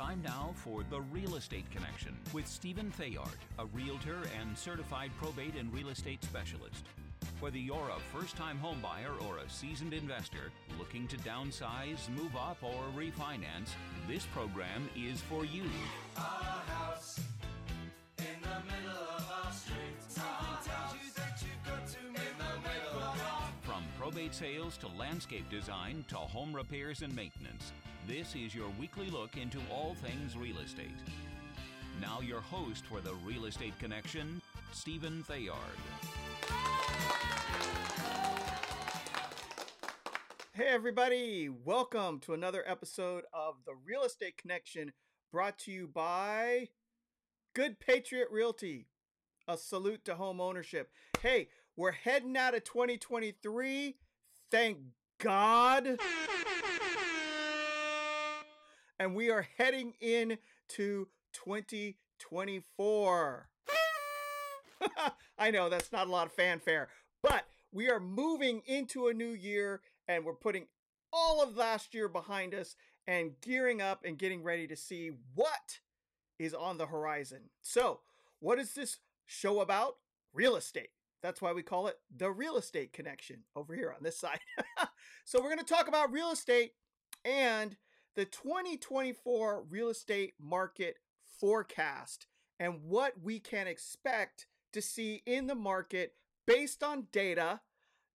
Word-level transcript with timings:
time 0.00 0.22
now 0.24 0.50
for 0.54 0.82
The 0.88 1.02
Real 1.12 1.36
Estate 1.36 1.70
Connection 1.70 2.16
with 2.32 2.46
Stephen 2.46 2.90
Theard, 2.92 3.36
a 3.58 3.66
realtor 3.66 4.16
and 4.40 4.56
certified 4.56 5.10
probate 5.20 5.56
and 5.56 5.70
real 5.74 5.90
estate 5.90 6.24
specialist. 6.24 6.86
Whether 7.40 7.58
you're 7.58 7.90
a 7.94 8.18
first 8.18 8.34
time 8.34 8.58
homebuyer 8.64 9.22
or 9.28 9.36
a 9.36 9.50
seasoned 9.50 9.92
investor 9.92 10.52
looking 10.78 11.06
to 11.08 11.18
downsize, 11.18 12.08
move 12.16 12.34
up, 12.34 12.56
or 12.62 12.82
refinance, 12.96 13.74
this 14.08 14.24
program 14.32 14.88
is 14.96 15.20
for 15.20 15.44
you. 15.44 15.64
A 16.16 16.20
house 16.20 17.20
in 18.16 18.24
the 18.40 18.72
middle 18.72 19.02
of 19.18 19.30
our 19.44 19.52
street. 19.52 20.00
Someone 20.08 20.64
tells 20.64 20.94
you 20.94 21.10
that 21.16 21.42
you've 21.42 21.66
got 21.66 21.86
to 21.86 21.98
in 21.98 22.14
the 22.14 22.68
middle 22.68 23.02
of 23.02 23.20
our 23.20 23.52
From 23.62 23.84
probate 23.98 24.34
sales 24.34 24.78
to 24.78 24.88
landscape 24.98 25.50
design 25.50 26.06
to 26.08 26.16
home 26.16 26.56
repairs 26.56 27.02
and 27.02 27.14
maintenance, 27.14 27.72
this 28.10 28.34
is 28.34 28.52
your 28.56 28.66
weekly 28.80 29.08
look 29.08 29.36
into 29.36 29.60
all 29.70 29.94
things 30.02 30.36
real 30.36 30.58
estate. 30.58 30.88
Now, 32.00 32.20
your 32.20 32.40
host 32.40 32.84
for 32.86 33.00
the 33.00 33.14
Real 33.24 33.44
Estate 33.44 33.78
Connection, 33.78 34.42
Stephen 34.72 35.22
Theard. 35.22 35.54
Hey, 40.54 40.66
everybody, 40.66 41.48
welcome 41.48 42.18
to 42.20 42.34
another 42.34 42.64
episode 42.66 43.22
of 43.32 43.54
the 43.64 43.74
Real 43.86 44.02
Estate 44.02 44.36
Connection 44.36 44.92
brought 45.30 45.56
to 45.60 45.70
you 45.70 45.86
by 45.86 46.70
Good 47.54 47.78
Patriot 47.78 48.26
Realty. 48.32 48.88
A 49.46 49.56
salute 49.56 50.04
to 50.06 50.16
home 50.16 50.40
ownership. 50.40 50.90
Hey, 51.22 51.46
we're 51.76 51.92
heading 51.92 52.36
out 52.36 52.56
of 52.56 52.64
2023. 52.64 53.98
Thank 54.50 54.78
God. 55.20 56.00
And 59.00 59.14
we 59.14 59.30
are 59.30 59.48
heading 59.56 59.94
into 60.02 61.08
2024. 61.32 63.48
I 65.38 65.50
know 65.50 65.70
that's 65.70 65.90
not 65.90 66.06
a 66.06 66.10
lot 66.10 66.26
of 66.26 66.34
fanfare, 66.34 66.90
but 67.22 67.46
we 67.72 67.88
are 67.88 67.98
moving 67.98 68.60
into 68.66 69.06
a 69.06 69.14
new 69.14 69.30
year 69.30 69.80
and 70.06 70.22
we're 70.22 70.34
putting 70.34 70.66
all 71.14 71.42
of 71.42 71.56
last 71.56 71.94
year 71.94 72.08
behind 72.08 72.54
us 72.54 72.76
and 73.06 73.40
gearing 73.40 73.80
up 73.80 74.04
and 74.04 74.18
getting 74.18 74.42
ready 74.42 74.66
to 74.66 74.76
see 74.76 75.12
what 75.34 75.80
is 76.38 76.52
on 76.52 76.76
the 76.76 76.84
horizon. 76.84 77.44
So, 77.62 78.00
what 78.38 78.58
is 78.58 78.74
this 78.74 78.98
show 79.24 79.62
about? 79.62 79.94
Real 80.34 80.56
estate. 80.56 80.90
That's 81.22 81.40
why 81.40 81.54
we 81.54 81.62
call 81.62 81.86
it 81.86 81.96
the 82.14 82.30
real 82.30 82.58
estate 82.58 82.92
connection 82.92 83.44
over 83.56 83.74
here 83.74 83.94
on 83.96 84.02
this 84.02 84.18
side. 84.18 84.40
so, 85.24 85.40
we're 85.40 85.48
going 85.48 85.58
to 85.58 85.64
talk 85.64 85.88
about 85.88 86.12
real 86.12 86.32
estate 86.32 86.74
and 87.24 87.78
the 88.20 88.26
2024 88.26 89.64
real 89.70 89.88
estate 89.88 90.34
market 90.38 90.98
forecast 91.40 92.26
and 92.58 92.82
what 92.82 93.14
we 93.22 93.38
can 93.40 93.66
expect 93.66 94.46
to 94.74 94.82
see 94.82 95.22
in 95.24 95.46
the 95.46 95.54
market 95.54 96.12
based 96.46 96.82
on 96.82 97.06
data 97.12 97.60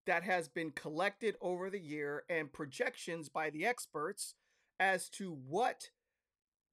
that 0.05 0.21
has 0.21 0.47
been 0.47 0.69
collected 0.69 1.35
over 1.41 1.71
the 1.71 1.79
year 1.79 2.21
and 2.29 2.53
projections 2.53 3.29
by 3.29 3.49
the 3.49 3.65
experts 3.65 4.35
as 4.79 5.09
to 5.09 5.39
what 5.47 5.89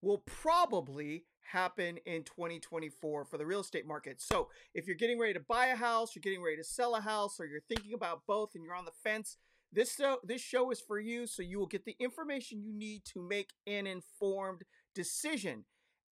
will 0.02 0.22
probably 0.26 1.24
happen 1.52 1.96
in 2.04 2.22
2024 2.24 3.24
for 3.24 3.38
the 3.38 3.46
real 3.46 3.60
estate 3.60 3.86
market. 3.86 4.20
So, 4.20 4.50
if 4.74 4.86
you're 4.86 4.94
getting 4.94 5.18
ready 5.18 5.32
to 5.32 5.40
buy 5.40 5.68
a 5.68 5.76
house, 5.76 6.14
you're 6.14 6.20
getting 6.20 6.42
ready 6.42 6.58
to 6.58 6.64
sell 6.64 6.96
a 6.96 7.00
house, 7.00 7.40
or 7.40 7.46
you're 7.46 7.62
thinking 7.66 7.94
about 7.94 8.26
both 8.26 8.54
and 8.54 8.62
you're 8.62 8.74
on 8.74 8.84
the 8.84 8.92
fence, 9.02 9.38
this 9.72 9.94
show, 9.94 10.18
this 10.22 10.42
show 10.42 10.70
is 10.70 10.80
for 10.80 10.98
you 10.98 11.26
so 11.26 11.42
you 11.42 11.58
will 11.58 11.66
get 11.66 11.84
the 11.84 11.96
information 11.98 12.62
you 12.62 12.72
need 12.72 13.04
to 13.06 13.26
make 13.26 13.50
an 13.66 13.86
informed 13.86 14.62
decision. 14.94 15.64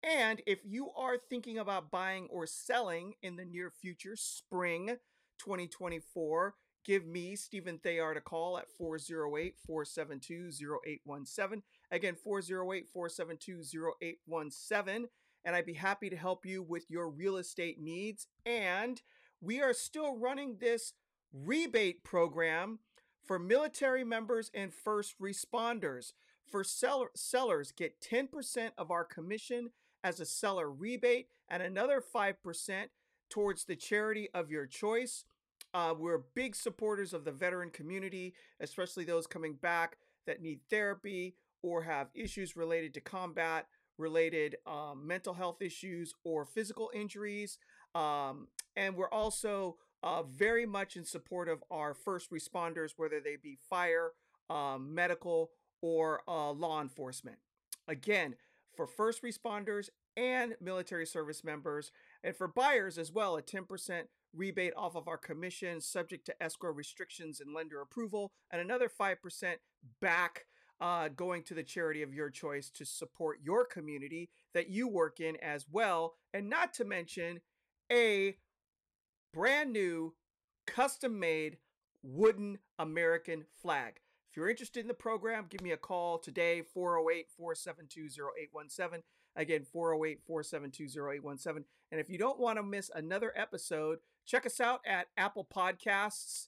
And 0.03 0.41
if 0.47 0.59
you 0.65 0.89
are 0.97 1.17
thinking 1.29 1.59
about 1.59 1.91
buying 1.91 2.27
or 2.31 2.47
selling 2.47 3.13
in 3.21 3.35
the 3.35 3.45
near 3.45 3.69
future, 3.69 4.15
spring 4.15 4.97
2024, 5.37 6.55
give 6.83 7.05
me, 7.05 7.35
Stephen 7.35 7.77
Theard, 7.77 8.17
a 8.17 8.21
call 8.21 8.57
at 8.57 8.71
408 8.77 9.55
472 9.65 10.49
0817. 10.83 11.61
Again, 11.91 12.15
408 12.15 12.87
472 12.91 13.61
0817. 14.01 15.07
And 15.45 15.55
I'd 15.55 15.65
be 15.65 15.73
happy 15.73 16.09
to 16.09 16.15
help 16.15 16.45
you 16.45 16.63
with 16.63 16.85
your 16.89 17.09
real 17.09 17.37
estate 17.37 17.79
needs. 17.79 18.27
And 18.45 19.01
we 19.39 19.61
are 19.61 19.73
still 19.73 20.17
running 20.17 20.57
this 20.59 20.93
rebate 21.31 22.03
program 22.03 22.79
for 23.23 23.39
military 23.39 24.03
members 24.03 24.51
and 24.53 24.73
first 24.73 25.19
responders. 25.19 26.13
For 26.49 26.63
seller, 26.63 27.07
sellers, 27.15 27.71
get 27.71 28.01
10% 28.01 28.71
of 28.77 28.91
our 28.91 29.05
commission 29.05 29.69
as 30.03 30.19
a 30.19 30.25
seller 30.25 30.69
rebate 30.69 31.27
and 31.47 31.63
another 31.63 32.01
5% 32.01 32.85
towards 33.29 33.63
the 33.63 33.75
charity 33.75 34.29
of 34.33 34.51
your 34.51 34.65
choice. 34.65 35.23
Uh, 35.73 35.93
we're 35.97 36.23
big 36.35 36.55
supporters 36.55 37.13
of 37.13 37.23
the 37.23 37.31
veteran 37.31 37.69
community, 37.69 38.33
especially 38.59 39.05
those 39.05 39.27
coming 39.27 39.53
back 39.53 39.97
that 40.27 40.41
need 40.41 40.59
therapy 40.69 41.35
or 41.63 41.83
have 41.83 42.09
issues 42.13 42.55
related 42.57 42.93
to 42.93 43.01
combat, 43.01 43.67
related 43.97 44.57
um, 44.65 45.05
mental 45.05 45.33
health 45.33 45.61
issues, 45.61 46.13
or 46.23 46.45
physical 46.45 46.91
injuries. 46.93 47.57
Um, 47.95 48.47
and 48.75 48.95
we're 48.95 49.09
also 49.09 49.77
uh, 50.03 50.23
very 50.23 50.65
much 50.65 50.95
in 50.95 51.05
support 51.05 51.47
of 51.47 51.63
our 51.69 51.93
first 51.93 52.31
responders, 52.31 52.91
whether 52.97 53.19
they 53.19 53.35
be 53.35 53.57
fire, 53.69 54.11
um, 54.49 54.93
medical, 54.93 55.51
or 55.81 56.21
uh, 56.27 56.51
law 56.51 56.81
enforcement. 56.81 57.37
Again, 57.87 58.35
for 58.75 58.87
first 58.87 59.21
responders 59.23 59.89
and 60.15 60.55
military 60.61 61.05
service 61.05 61.43
members, 61.43 61.91
and 62.23 62.35
for 62.35 62.47
buyers 62.47 62.97
as 62.97 63.11
well, 63.11 63.37
a 63.37 63.41
10% 63.41 64.03
rebate 64.33 64.73
off 64.77 64.95
of 64.95 65.07
our 65.07 65.17
commission, 65.17 65.81
subject 65.81 66.25
to 66.25 66.43
escrow 66.43 66.71
restrictions 66.71 67.39
and 67.39 67.53
lender 67.53 67.81
approval, 67.81 68.31
and 68.51 68.61
another 68.61 68.89
5% 68.89 69.15
back 69.99 70.45
uh, 70.79 71.09
going 71.09 71.43
to 71.43 71.53
the 71.53 71.63
charity 71.63 72.01
of 72.01 72.13
your 72.13 72.29
choice 72.29 72.69
to 72.71 72.85
support 72.85 73.39
your 73.43 73.65
community 73.65 74.29
that 74.53 74.69
you 74.69 74.87
work 74.87 75.19
in 75.19 75.37
as 75.41 75.65
well. 75.69 76.15
And 76.33 76.49
not 76.49 76.73
to 76.75 76.85
mention 76.85 77.41
a 77.91 78.35
brand 79.33 79.71
new, 79.71 80.13
custom 80.67 81.19
made 81.19 81.57
wooden 82.03 82.57
American 82.79 83.45
flag. 83.61 83.99
If 84.29 84.37
you're 84.37 84.49
interested 84.49 84.79
in 84.79 84.87
the 84.87 84.93
program, 84.93 85.47
give 85.49 85.61
me 85.61 85.71
a 85.71 85.77
call 85.77 86.17
today, 86.17 86.61
408 86.73 87.27
472 87.35 88.07
0817. 88.39 89.03
Again, 89.35 89.65
408 89.71 90.19
472 90.25 90.83
0817. 90.85 91.65
And 91.91 91.99
if 91.99 92.09
you 92.09 92.17
don't 92.17 92.39
want 92.39 92.57
to 92.57 92.63
miss 92.63 92.89
another 92.95 93.33
episode, 93.35 93.99
check 94.25 94.45
us 94.45 94.61
out 94.61 94.81
at 94.85 95.07
Apple 95.17 95.47
Podcasts, 95.53 96.47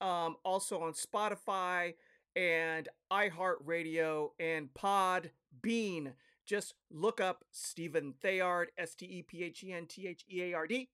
um, 0.00 0.36
also 0.44 0.80
on 0.80 0.92
Spotify 0.92 1.94
and 2.36 2.88
iHeartRadio 3.12 4.30
and 4.38 4.68
Podbean. 4.74 6.12
Just 6.46 6.74
look 6.90 7.20
up 7.20 7.44
Stephen 7.50 8.14
Theard, 8.20 8.70
S 8.76 8.94
T 8.94 9.06
E 9.06 9.22
P 9.22 9.42
H 9.42 9.64
E 9.64 9.72
N 9.72 9.86
T 9.86 10.06
H 10.06 10.24
E 10.30 10.42
A 10.42 10.54
R 10.54 10.66
D, 10.66 10.88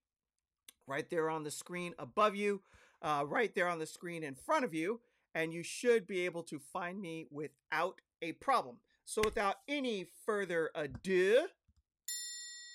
right 0.91 1.09
there 1.09 1.31
on 1.31 1.45
the 1.45 1.51
screen 1.51 1.95
above 1.99 2.35
you, 2.35 2.63
uh, 3.01 3.25
right 3.27 3.55
there 3.55 3.69
on 3.69 3.79
the 3.79 3.87
screen 3.87 4.23
in 4.25 4.35
front 4.35 4.65
of 4.65 4.75
you, 4.75 5.01
and 5.35 5.53
you 5.53 5.63
should 5.63 6.07
be 6.07 6.21
able 6.27 6.43
to 6.43 6.59
find 6.59 7.01
me 7.01 7.27
without 7.31 8.01
a 8.21 8.33
problem. 8.33 8.79
So, 9.05 9.23
without 9.25 9.57
any 9.69 10.07
further 10.27 10.71
ado, 10.75 11.47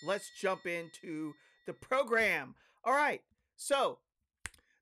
let's 0.05 0.31
jump 0.39 0.65
into 0.65 1.33
the 1.65 1.73
program. 1.73 2.55
All 2.83 2.93
right, 2.93 3.21
so 3.55 3.99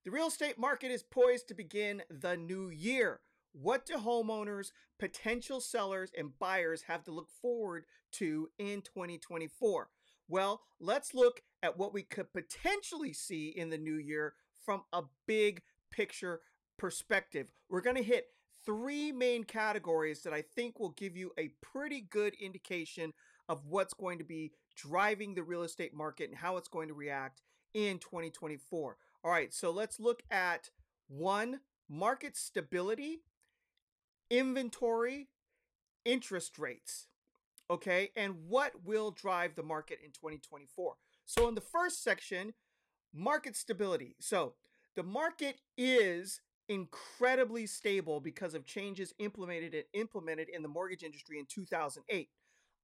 the 0.04 0.12
real 0.12 0.28
estate 0.28 0.58
market 0.58 0.92
is 0.92 1.04
poised 1.04 1.48
to 1.48 1.54
begin 1.54 2.04
the 2.10 2.38
new 2.38 2.70
year. 2.70 3.22
What 3.54 3.86
do 3.86 3.96
homeowners, 3.96 4.72
potential 5.00 5.62
sellers, 5.62 6.12
and 6.18 6.38
buyers 6.40 6.84
have 6.84 7.04
to 7.06 7.12
look 7.12 7.30
forward 7.42 7.86
to 8.14 8.50
in 8.58 8.82
2024? 8.82 9.90
Well, 10.34 10.62
let's 10.80 11.14
look 11.14 11.44
at 11.62 11.78
what 11.78 11.94
we 11.94 12.02
could 12.02 12.34
potentially 12.34 13.14
see 13.14 13.50
in 13.50 13.70
the 13.70 13.78
new 13.78 13.98
year 13.98 14.34
from 14.66 14.82
a 14.92 15.04
big 15.28 15.62
picture 15.92 16.42
perspective. 16.76 17.52
We're 17.70 17.82
going 17.82 17.98
to 17.98 18.02
hit 18.02 18.26
three 18.66 19.12
main 19.12 19.44
categories 19.44 20.24
that 20.24 20.34
I 20.34 20.42
think 20.42 20.80
will 20.80 20.96
give 20.98 21.16
you 21.16 21.34
a 21.38 21.52
pretty 21.62 22.02
good 22.02 22.34
indication 22.42 23.14
of 23.48 23.68
what's 23.68 23.94
going 23.94 24.18
to 24.18 24.24
be 24.24 24.54
driving 24.76 25.36
the 25.36 25.44
real 25.44 25.62
estate 25.62 25.94
market 25.94 26.32
and 26.32 26.40
how 26.40 26.58
it's 26.58 26.68
going 26.68 26.88
to 26.88 26.96
react 26.96 27.44
in 27.76 28.00
2024. 28.00 28.98
All 29.24 29.32
right, 29.32 29.54
so 29.54 29.70
let's 29.70 30.00
look 30.00 30.24
at 30.32 30.72
one 31.08 31.60
market 31.88 32.36
stability, 32.36 33.20
inventory, 34.32 35.28
interest 36.06 36.58
rates. 36.58 37.06
Okay, 37.70 38.12
and 38.16 38.36
what 38.48 38.74
will 38.84 39.12
drive 39.12 39.56
the 39.56 39.64
market 39.64 40.00
in 40.04 40.12
2024? 40.12 40.96
So, 41.26 41.48
in 41.48 41.56
the 41.56 41.62
first 41.62 42.04
section, 42.04 42.54
market 43.14 43.56
stability. 43.56 44.16
So, 44.20 44.56
the 44.96 45.04
market 45.04 45.58
is 45.78 46.42
incredibly 46.70 47.66
stable 47.66 48.20
because 48.20 48.54
of 48.54 48.66
changes 48.66 49.14
implemented 49.20 49.74
and 49.74 49.84
implemented 49.94 50.50
in 50.50 50.62
the 50.62 50.68
mortgage 50.68 51.04
industry 51.04 51.40
in 51.40 51.46
2008. 51.46 52.30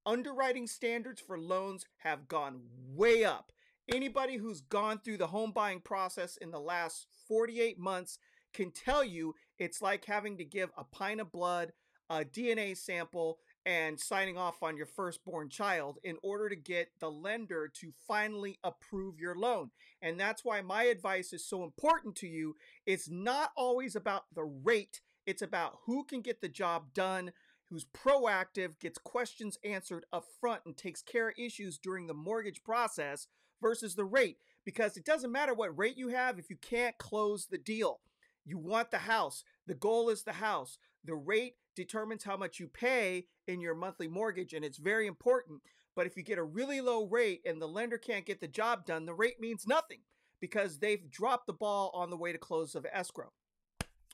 underwriting 0.06 0.66
standards 0.66 1.20
for 1.20 1.38
loans 1.38 1.84
have 1.98 2.26
gone 2.26 2.60
way 2.94 3.22
up. 3.24 3.52
Anybody 3.92 4.36
who's 4.36 4.60
gone 4.62 4.98
through 4.98 5.18
the 5.18 5.26
home 5.26 5.52
buying 5.52 5.80
process 5.80 6.36
in 6.38 6.50
the 6.50 6.60
last 6.60 7.06
48 7.28 7.78
months 7.78 8.18
can 8.54 8.70
tell 8.70 9.04
you 9.04 9.34
it's 9.58 9.82
like 9.82 10.04
having 10.04 10.38
to 10.38 10.44
give 10.44 10.70
a 10.76 10.84
pint 10.84 11.20
of 11.20 11.30
blood, 11.30 11.72
a 12.08 12.24
DNA 12.24 12.76
sample, 12.76 13.38
and 13.66 14.00
signing 14.00 14.38
off 14.38 14.62
on 14.62 14.76
your 14.76 14.86
firstborn 14.86 15.48
child 15.48 15.98
in 16.02 16.16
order 16.22 16.48
to 16.48 16.56
get 16.56 16.88
the 16.98 17.10
lender 17.10 17.68
to 17.68 17.92
finally 18.08 18.58
approve 18.64 19.18
your 19.18 19.34
loan. 19.34 19.70
And 20.00 20.18
that's 20.18 20.44
why 20.44 20.62
my 20.62 20.84
advice 20.84 21.32
is 21.32 21.46
so 21.46 21.64
important 21.64 22.16
to 22.16 22.26
you. 22.26 22.56
It's 22.86 23.08
not 23.10 23.50
always 23.56 23.96
about 23.96 24.24
the 24.34 24.44
rate, 24.44 25.00
it's 25.26 25.42
about 25.42 25.78
who 25.84 26.04
can 26.04 26.22
get 26.22 26.40
the 26.40 26.48
job 26.48 26.94
done, 26.94 27.32
who's 27.68 27.84
proactive, 27.84 28.78
gets 28.80 28.98
questions 28.98 29.58
answered 29.64 30.04
up 30.12 30.24
front, 30.40 30.62
and 30.64 30.76
takes 30.76 31.02
care 31.02 31.28
of 31.28 31.34
issues 31.38 31.78
during 31.78 32.06
the 32.06 32.14
mortgage 32.14 32.62
process 32.62 33.28
versus 33.60 33.94
the 33.94 34.04
rate. 34.04 34.38
Because 34.64 34.96
it 34.96 35.04
doesn't 35.04 35.32
matter 35.32 35.54
what 35.54 35.76
rate 35.78 35.96
you 35.96 36.08
have 36.08 36.38
if 36.38 36.50
you 36.50 36.56
can't 36.56 36.98
close 36.98 37.46
the 37.46 37.58
deal. 37.58 38.00
You 38.44 38.58
want 38.58 38.90
the 38.90 38.98
house. 38.98 39.44
The 39.70 39.76
goal 39.76 40.08
is 40.10 40.24
the 40.24 40.32
house. 40.32 40.78
The 41.04 41.14
rate 41.14 41.54
determines 41.76 42.24
how 42.24 42.36
much 42.36 42.58
you 42.58 42.66
pay 42.66 43.26
in 43.46 43.60
your 43.60 43.76
monthly 43.76 44.08
mortgage, 44.08 44.52
and 44.52 44.64
it's 44.64 44.78
very 44.78 45.06
important. 45.06 45.60
But 45.94 46.06
if 46.06 46.16
you 46.16 46.24
get 46.24 46.38
a 46.38 46.42
really 46.42 46.80
low 46.80 47.04
rate 47.04 47.42
and 47.46 47.62
the 47.62 47.68
lender 47.68 47.96
can't 47.96 48.26
get 48.26 48.40
the 48.40 48.48
job 48.48 48.84
done, 48.84 49.06
the 49.06 49.14
rate 49.14 49.38
means 49.38 49.68
nothing 49.68 50.00
because 50.40 50.80
they've 50.80 51.08
dropped 51.08 51.46
the 51.46 51.52
ball 51.52 51.92
on 51.94 52.10
the 52.10 52.16
way 52.16 52.32
to 52.32 52.36
close 52.38 52.74
of 52.74 52.84
escrow. 52.92 53.30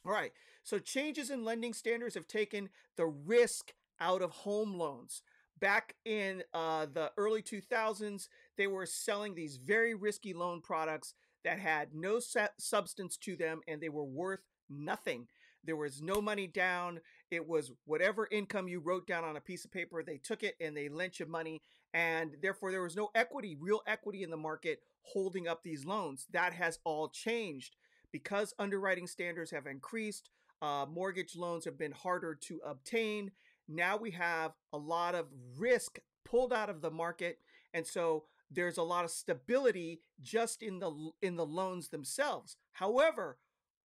All 0.04 0.12
right, 0.12 0.32
so 0.62 0.78
changes 0.78 1.30
in 1.30 1.42
lending 1.42 1.72
standards 1.72 2.16
have 2.16 2.28
taken 2.28 2.68
the 2.98 3.06
risk 3.06 3.72
out 3.98 4.20
of 4.20 4.32
home 4.32 4.74
loans. 4.74 5.22
Back 5.58 5.94
in 6.04 6.42
uh, 6.52 6.84
the 6.92 7.12
early 7.16 7.40
2000s, 7.40 8.28
they 8.58 8.66
were 8.66 8.84
selling 8.84 9.34
these 9.34 9.56
very 9.56 9.94
risky 9.94 10.34
loan 10.34 10.60
products 10.60 11.14
that 11.44 11.58
had 11.58 11.94
no 11.94 12.20
substance 12.58 13.16
to 13.16 13.36
them 13.36 13.62
and 13.66 13.80
they 13.80 13.88
were 13.88 14.04
worth 14.04 14.40
nothing. 14.68 15.28
There 15.66 15.76
was 15.76 16.00
no 16.00 16.22
money 16.22 16.46
down. 16.46 17.00
It 17.30 17.46
was 17.46 17.72
whatever 17.84 18.28
income 18.30 18.68
you 18.68 18.80
wrote 18.80 19.06
down 19.06 19.24
on 19.24 19.36
a 19.36 19.40
piece 19.40 19.64
of 19.64 19.72
paper, 19.72 20.02
they 20.02 20.18
took 20.18 20.42
it 20.42 20.56
and 20.60 20.76
they 20.76 20.88
lent 20.88 21.20
you 21.20 21.26
money. 21.26 21.60
And 21.92 22.36
therefore, 22.40 22.70
there 22.70 22.82
was 22.82 22.96
no 22.96 23.10
equity, 23.14 23.56
real 23.58 23.82
equity 23.86 24.22
in 24.22 24.30
the 24.30 24.36
market 24.36 24.80
holding 25.02 25.48
up 25.48 25.62
these 25.62 25.84
loans. 25.84 26.26
That 26.32 26.52
has 26.52 26.78
all 26.84 27.08
changed 27.08 27.76
because 28.12 28.54
underwriting 28.58 29.06
standards 29.06 29.50
have 29.50 29.66
increased. 29.66 30.30
Uh, 30.62 30.86
mortgage 30.88 31.36
loans 31.36 31.64
have 31.64 31.78
been 31.78 31.92
harder 31.92 32.34
to 32.34 32.60
obtain. 32.64 33.30
Now 33.68 33.96
we 33.96 34.12
have 34.12 34.52
a 34.72 34.78
lot 34.78 35.14
of 35.14 35.26
risk 35.58 35.98
pulled 36.24 36.52
out 36.52 36.70
of 36.70 36.80
the 36.80 36.90
market. 36.90 37.38
And 37.74 37.86
so 37.86 38.24
there's 38.50 38.78
a 38.78 38.82
lot 38.82 39.04
of 39.04 39.10
stability 39.10 40.00
just 40.22 40.62
in 40.62 40.78
the 40.78 41.10
in 41.20 41.36
the 41.36 41.46
loans 41.46 41.88
themselves. 41.88 42.56
However, 42.72 43.38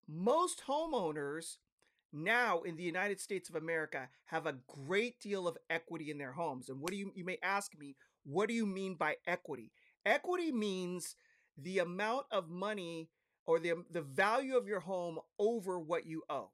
most 0.07 0.63
homeowners 0.67 1.57
now 2.13 2.61
in 2.61 2.75
the 2.75 2.83
United 2.83 3.19
States 3.19 3.49
of 3.49 3.55
America 3.55 4.09
have 4.25 4.45
a 4.45 4.57
great 4.67 5.19
deal 5.19 5.47
of 5.47 5.57
equity 5.69 6.11
in 6.11 6.17
their 6.17 6.33
homes. 6.33 6.69
And 6.69 6.79
what 6.81 6.91
do 6.91 6.97
you 6.97 7.11
you 7.15 7.25
may 7.25 7.37
ask 7.41 7.77
me, 7.77 7.95
what 8.23 8.47
do 8.47 8.53
you 8.53 8.65
mean 8.65 8.95
by 8.95 9.15
equity? 9.25 9.71
Equity 10.05 10.51
means 10.51 11.15
the 11.57 11.79
amount 11.79 12.25
of 12.31 12.49
money 12.49 13.09
or 13.45 13.59
the 13.59 13.73
the 13.89 14.01
value 14.01 14.55
of 14.55 14.67
your 14.67 14.81
home 14.81 15.19
over 15.39 15.79
what 15.79 16.05
you 16.05 16.23
owe. 16.29 16.51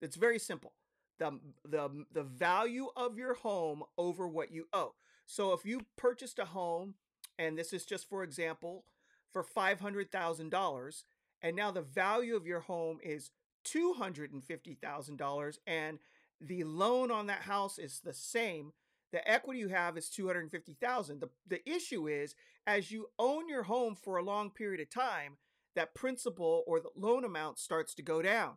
It's 0.00 0.16
very 0.16 0.38
simple. 0.38 0.72
The, 1.18 1.38
the, 1.66 2.06
the 2.10 2.22
value 2.22 2.88
of 2.96 3.18
your 3.18 3.34
home 3.34 3.82
over 3.98 4.26
what 4.26 4.50
you 4.50 4.68
owe. 4.72 4.94
So 5.26 5.52
if 5.52 5.66
you 5.66 5.82
purchased 5.96 6.38
a 6.38 6.46
home, 6.46 6.94
and 7.38 7.58
this 7.58 7.74
is 7.74 7.84
just 7.84 8.08
for 8.08 8.22
example, 8.22 8.84
for 9.30 9.44
$500,000, 9.44 11.02
and 11.42 11.56
now 11.56 11.70
the 11.70 11.82
value 11.82 12.36
of 12.36 12.46
your 12.46 12.60
home 12.60 12.98
is 13.02 13.30
$250,000 13.64 15.58
and 15.66 15.98
the 16.40 16.64
loan 16.64 17.10
on 17.10 17.26
that 17.26 17.42
house 17.42 17.78
is 17.78 18.00
the 18.00 18.14
same, 18.14 18.72
the 19.12 19.28
equity 19.30 19.60
you 19.60 19.68
have 19.68 19.98
is 19.98 20.08
250,000. 20.08 21.20
The 21.20 21.30
the 21.46 21.68
issue 21.68 22.08
is 22.08 22.34
as 22.66 22.90
you 22.90 23.08
own 23.18 23.48
your 23.48 23.64
home 23.64 23.94
for 23.94 24.16
a 24.16 24.22
long 24.22 24.50
period 24.50 24.80
of 24.80 24.90
time, 24.90 25.36
that 25.74 25.94
principal 25.94 26.64
or 26.66 26.80
the 26.80 26.90
loan 26.96 27.24
amount 27.24 27.58
starts 27.58 27.94
to 27.94 28.02
go 28.02 28.22
down. 28.22 28.54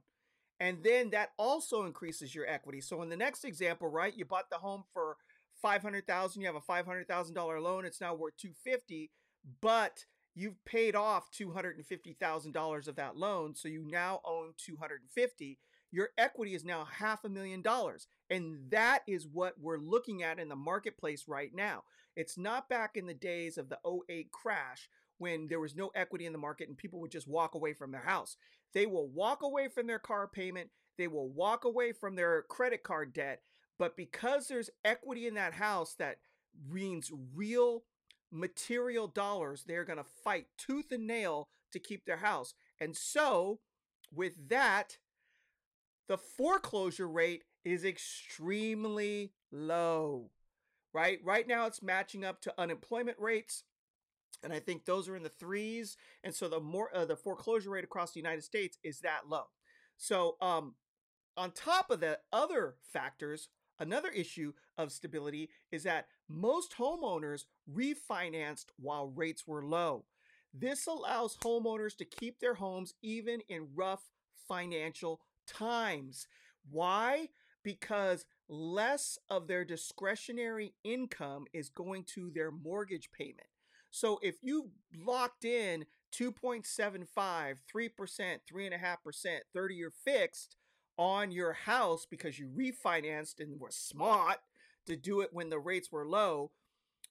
And 0.60 0.84
then 0.84 1.10
that 1.10 1.32
also 1.38 1.84
increases 1.86 2.34
your 2.34 2.48
equity. 2.48 2.80
So 2.80 3.02
in 3.02 3.10
the 3.10 3.18
next 3.18 3.44
example, 3.44 3.90
right, 3.90 4.16
you 4.16 4.24
bought 4.24 4.50
the 4.50 4.58
home 4.58 4.84
for 4.94 5.18
500,000, 5.62 6.42
you 6.42 6.48
have 6.48 6.56
a 6.56 6.62
$500,000 6.62 7.62
loan, 7.62 7.86
it's 7.86 8.02
now 8.02 8.14
worth 8.14 8.38
250, 8.38 9.12
but 9.62 10.06
you've 10.36 10.64
paid 10.66 10.96
off 10.96 11.32
$250,000 11.32 12.88
of 12.88 12.96
that 12.96 13.18
loan, 13.18 13.56
so 13.56 13.68
you 13.68 13.86
now 13.88 14.22
own 14.26 14.54
250. 14.58 15.60
Your 15.92 16.10
equity 16.18 16.56
is 16.56 16.66
now 16.66 16.86
half 16.86 17.24
a 17.24 17.30
million 17.30 17.62
dollars. 17.62 18.08
And 18.30 18.72
that 18.72 19.04
is 19.08 19.28
what 19.28 19.60
we're 19.60 19.78
looking 19.78 20.24
at 20.24 20.40
in 20.40 20.50
the 20.50 20.56
marketplace 20.56 21.26
right 21.28 21.52
now. 21.54 21.84
It's 22.16 22.38
not 22.38 22.70
back 22.70 22.98
in 22.98 23.06
the 23.06 23.14
days 23.14 23.58
of 23.58 23.70
the 23.70 23.78
08 24.10 24.32
crash 24.32 24.90
when 25.20 25.48
there 25.48 25.60
was 25.60 25.76
no 25.76 25.92
equity 25.96 26.26
in 26.26 26.34
the 26.34 26.40
market 26.40 26.68
and 26.68 26.78
people 26.78 27.00
would 27.00 27.12
just 27.12 27.28
walk 27.28 27.56
away 27.56 27.74
from 27.74 27.92
their 27.92 28.02
house. 28.02 28.38
They 28.74 28.86
will 28.88 29.08
walk 29.08 29.44
away 29.44 29.68
from 29.68 29.88
their 29.88 30.00
car 30.00 30.28
payment, 30.28 30.70
they 30.98 31.08
will 31.08 31.30
walk 31.30 31.64
away 31.64 31.92
from 31.92 32.16
their 32.16 32.44
credit 32.44 32.84
card 32.84 33.14
debt, 33.14 33.42
but 33.78 33.96
because 33.96 34.48
there's 34.48 34.70
equity 34.84 35.28
in 35.28 35.36
that 35.36 35.54
house 35.54 35.96
that 35.96 36.18
means 36.70 37.12
real 37.36 37.84
material 38.34 39.08
dollars. 39.08 39.64
They're 39.66 39.86
going 39.86 39.98
to 39.98 40.04
fight 40.04 40.48
tooth 40.58 40.92
and 40.92 41.08
nail 41.08 41.48
to 41.72 41.80
keep 41.80 42.06
their 42.06 42.18
house. 42.18 42.54
And 42.80 42.96
so, 42.96 43.60
with 44.14 44.50
that, 44.50 44.98
the 46.08 46.18
foreclosure 46.18 47.08
rate 47.08 47.44
is 47.64 47.86
extremely 47.86 49.32
low. 49.52 50.32
Right? 50.94 51.20
Right 51.24 51.48
now 51.48 51.66
it's 51.66 51.82
matching 51.82 52.24
up 52.24 52.42
to 52.42 52.54
unemployment 52.56 53.18
rates 53.20 53.64
and 54.44 54.54
I 54.54 54.60
think 54.60 54.86
those 54.86 55.08
are 55.10 55.16
in 55.16 55.24
the 55.24 55.30
threes 55.30 55.98
and 56.24 56.36
so 56.36 56.48
the 56.48 56.60
more 56.60 56.96
uh, 56.96 57.06
the 57.06 57.16
foreclosure 57.16 57.72
rate 57.72 57.84
across 57.84 58.12
the 58.12 58.20
United 58.20 58.44
States 58.44 58.78
is 58.84 59.00
that 59.00 59.28
low. 59.28 59.46
So 59.98 60.36
um 60.40 60.76
on 61.36 61.50
top 61.50 61.90
of 61.90 62.00
the 62.00 62.20
other 62.32 62.76
factors, 62.84 63.50
Another 63.80 64.10
issue 64.10 64.54
of 64.78 64.92
stability 64.92 65.50
is 65.72 65.84
that 65.84 66.08
most 66.30 66.76
homeowners 66.78 67.46
refinanced 67.72 68.66
while 68.78 69.08
rates 69.08 69.48
were 69.48 69.64
low. 69.64 70.06
This 70.54 70.88
allows 70.88 71.38
homeowners 71.38 71.96
to 71.98 72.06
keep 72.06 72.40
their 72.40 72.56
homes 72.56 72.94
even 73.02 73.42
in 73.50 73.70
rough 73.76 74.12
financial 74.48 75.22
times. 75.48 76.28
Why? 76.70 77.30
Because 77.64 78.26
less 78.48 79.18
of 79.30 79.48
their 79.48 79.66
discretionary 79.66 80.74
income 80.84 81.46
is 81.54 81.70
going 81.70 82.04
to 82.04 82.30
their 82.30 82.52
mortgage 82.52 83.12
payment. 83.12 83.48
So 83.90 84.20
if 84.22 84.36
you 84.42 84.72
locked 84.96 85.46
in 85.46 85.86
2.75, 86.14 87.08
3%, 87.16 87.60
3.5%, 87.72 89.38
30 89.54 89.76
year 89.76 89.92
fixed, 90.04 90.56
on 90.98 91.32
your 91.32 91.54
house 91.54 92.06
because 92.10 92.38
you 92.38 92.48
refinanced 92.48 93.40
and 93.40 93.60
were 93.60 93.72
smart 93.72 94.38
to 94.86 94.96
do 94.96 95.22
it 95.22 95.30
when 95.32 95.50
the 95.50 95.60
rates 95.60 95.92
were 95.92 96.06
low, 96.06 96.52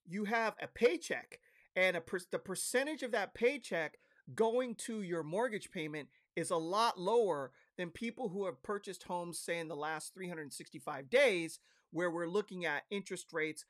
you 0.07 0.25
have 0.25 0.55
a 0.61 0.67
paycheck. 0.67 1.41
And 1.75 1.97
a 1.97 2.01
per- 2.01 2.21
the 2.31 2.39
percentage 2.39 3.03
of 3.03 3.13
that 3.13 3.35
paycheck 3.35 3.99
going 4.35 4.75
to 4.75 5.03
your 5.03 5.23
mortgage 5.23 5.71
payment 5.71 6.09
is 6.37 6.51
a 6.51 6.57
lot 6.57 6.99
lower 6.99 7.53
than 7.77 7.91
people 7.91 8.29
who 8.29 8.47
have 8.47 8.63
purchased 8.63 9.05
homes 9.05 9.39
say 9.39 9.59
in 9.59 9.69
the 9.69 9.77
last 9.77 10.15
365 10.15 11.11
days 11.11 11.59
where 11.91 12.11
we're 12.11 12.29
looking 12.29 12.65
at 12.65 12.85
interest 12.91 13.33
rates 13.33 13.65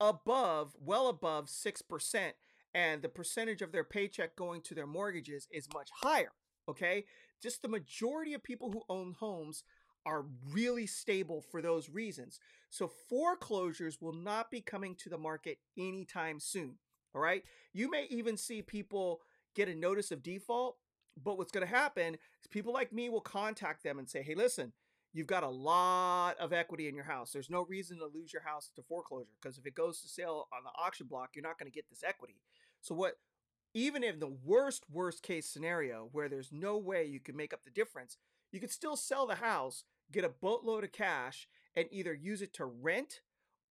above 0.00 0.74
well 0.80 1.08
above 1.08 1.46
6% 1.46 2.32
and 2.72 3.02
the 3.02 3.08
percentage 3.08 3.62
of 3.62 3.70
their 3.70 3.84
paycheck 3.84 4.34
going 4.34 4.60
to 4.62 4.74
their 4.74 4.86
mortgages 4.86 5.46
is 5.52 5.68
much 5.72 5.90
higher 6.02 6.32
okay? 6.68 7.04
Just 7.42 7.62
the 7.62 7.68
majority 7.68 8.34
of 8.34 8.42
people 8.42 8.70
who 8.70 8.82
own 8.88 9.14
homes 9.18 9.64
are 10.06 10.24
really 10.50 10.86
stable 10.86 11.40
for 11.40 11.62
those 11.62 11.88
reasons. 11.88 12.38
So 12.70 12.88
foreclosures 12.88 14.00
will 14.00 14.12
not 14.12 14.50
be 14.50 14.60
coming 14.60 14.94
to 14.96 15.08
the 15.08 15.18
market 15.18 15.58
anytime 15.78 16.40
soon. 16.40 16.76
All 17.14 17.20
right. 17.20 17.44
You 17.72 17.90
may 17.90 18.06
even 18.10 18.36
see 18.36 18.62
people 18.62 19.20
get 19.54 19.68
a 19.68 19.74
notice 19.74 20.10
of 20.10 20.22
default, 20.22 20.76
but 21.22 21.38
what's 21.38 21.52
going 21.52 21.66
to 21.66 21.72
happen 21.72 22.14
is 22.14 22.46
people 22.50 22.72
like 22.72 22.92
me 22.92 23.08
will 23.08 23.20
contact 23.20 23.84
them 23.84 23.98
and 23.98 24.08
say, 24.08 24.22
hey, 24.22 24.34
listen, 24.34 24.72
you've 25.12 25.28
got 25.28 25.44
a 25.44 25.48
lot 25.48 26.38
of 26.40 26.52
equity 26.52 26.88
in 26.88 26.94
your 26.94 27.04
house. 27.04 27.30
There's 27.32 27.50
no 27.50 27.62
reason 27.62 27.98
to 27.98 28.06
lose 28.06 28.32
your 28.32 28.42
house 28.42 28.70
to 28.74 28.82
foreclosure 28.82 29.30
because 29.40 29.58
if 29.58 29.66
it 29.66 29.76
goes 29.76 30.00
to 30.02 30.08
sale 30.08 30.48
on 30.52 30.64
the 30.64 30.70
auction 30.76 31.06
block, 31.06 31.30
you're 31.34 31.44
not 31.44 31.58
going 31.58 31.70
to 31.70 31.74
get 31.74 31.88
this 31.88 32.02
equity. 32.06 32.40
So 32.80 32.94
what 32.94 33.14
even 33.74 34.04
in 34.04 34.20
the 34.20 34.32
worst, 34.44 34.84
worst 34.90 35.22
case 35.22 35.48
scenario 35.48 36.08
where 36.12 36.28
there's 36.28 36.52
no 36.52 36.78
way 36.78 37.04
you 37.04 37.20
can 37.20 37.36
make 37.36 37.52
up 37.52 37.64
the 37.64 37.70
difference, 37.70 38.16
you 38.52 38.60
could 38.60 38.70
still 38.70 38.96
sell 38.96 39.26
the 39.26 39.36
house, 39.36 39.84
get 40.14 40.24
a 40.24 40.34
boatload 40.40 40.84
of 40.84 40.92
cash, 40.92 41.48
and 41.76 41.86
either 41.90 42.14
use 42.14 42.40
it 42.40 42.54
to 42.54 42.64
rent 42.64 43.20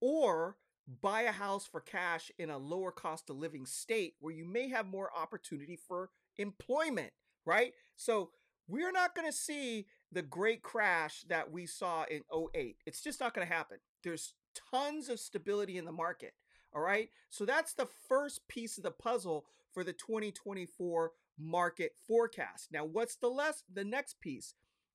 or 0.00 0.56
buy 1.00 1.22
a 1.22 1.32
house 1.32 1.66
for 1.66 1.80
cash 1.80 2.30
in 2.38 2.50
a 2.50 2.58
lower 2.58 2.90
cost 2.90 3.30
of 3.30 3.36
living 3.36 3.64
state 3.64 4.14
where 4.20 4.34
you 4.34 4.44
may 4.44 4.68
have 4.68 4.86
more 4.86 5.10
opportunity 5.16 5.76
for 5.76 6.10
employment, 6.38 7.12
right? 7.46 7.72
So 7.96 8.30
we're 8.68 8.92
not 8.92 9.14
going 9.14 9.28
to 9.30 9.36
see 9.36 9.86
the 10.10 10.22
great 10.22 10.62
crash 10.62 11.22
that 11.28 11.50
we 11.52 11.66
saw 11.66 12.04
in 12.10 12.22
08. 12.54 12.76
It's 12.84 13.00
just 13.00 13.20
not 13.20 13.34
going 13.34 13.46
to 13.46 13.52
happen. 13.52 13.78
There's 14.02 14.34
tons 14.70 15.08
of 15.08 15.20
stability 15.20 15.78
in 15.78 15.84
the 15.84 15.92
market. 15.92 16.34
All 16.74 16.82
right. 16.82 17.10
So 17.30 17.44
that's 17.44 17.74
the 17.74 17.88
first 18.08 18.48
piece 18.48 18.76
of 18.76 18.82
the 18.82 18.90
puzzle 18.90 19.44
for 19.72 19.84
the 19.84 19.92
2024 19.92 21.12
market 21.38 21.92
forecast. 22.06 22.68
Now, 22.72 22.84
what's 22.84 23.16
the 23.16 23.28
less 23.28 23.62
the 23.72 23.84
next 23.84 24.20
piece 24.20 24.54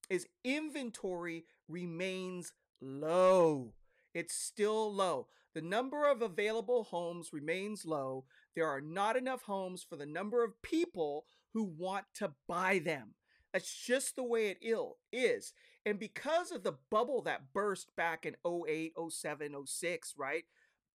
is 0.10 0.28
inventory 0.44 1.46
remains 1.68 2.54
low. 2.82 3.74
It's 4.14 4.34
still 4.34 4.94
low. 4.94 5.28
The 5.54 5.62
number 5.62 6.10
of 6.10 6.22
available 6.22 6.84
homes 6.84 7.34
remains 7.34 7.86
low. 7.86 8.26
There 8.56 8.68
are 8.68 8.82
not 8.82 9.16
enough 9.16 9.44
homes 9.44 9.84
for 9.84 9.96
the 9.96 10.06
number 10.06 10.44
of 10.44 10.62
people 10.62 11.26
who 11.54 11.64
want 11.64 12.06
to 12.16 12.34
buy 12.48 12.80
them. 12.80 13.16
That's 13.54 13.74
just 13.74 14.16
the 14.16 14.24
way 14.24 14.48
it 14.50 14.60
ill 14.62 14.98
is. 15.12 15.54
And 15.86 15.98
because 15.98 16.52
of 16.52 16.64
the 16.64 16.76
bubble 16.92 17.22
that 17.24 17.54
burst 17.54 17.96
back 17.96 18.26
in 18.26 18.36
08, 18.46 18.94
07, 19.10 19.56
06, 19.66 20.14
right? 20.18 20.44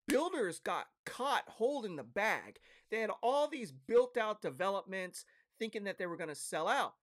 Builders 0.07 0.61
got 0.61 0.87
caught 1.07 1.45
holding 1.49 1.97
the 1.97 2.04
bag. 2.04 2.59
They 2.90 3.00
had 3.00 3.11
all 3.23 3.49
these 3.49 3.73
built 3.73 4.16
out 4.16 4.42
developments 4.42 5.25
thinking 5.59 5.85
that 5.85 5.99
they 5.99 6.07
were 6.07 6.16
going 6.16 6.28
to 6.28 6.35
sell 6.35 6.69
out. 6.69 6.95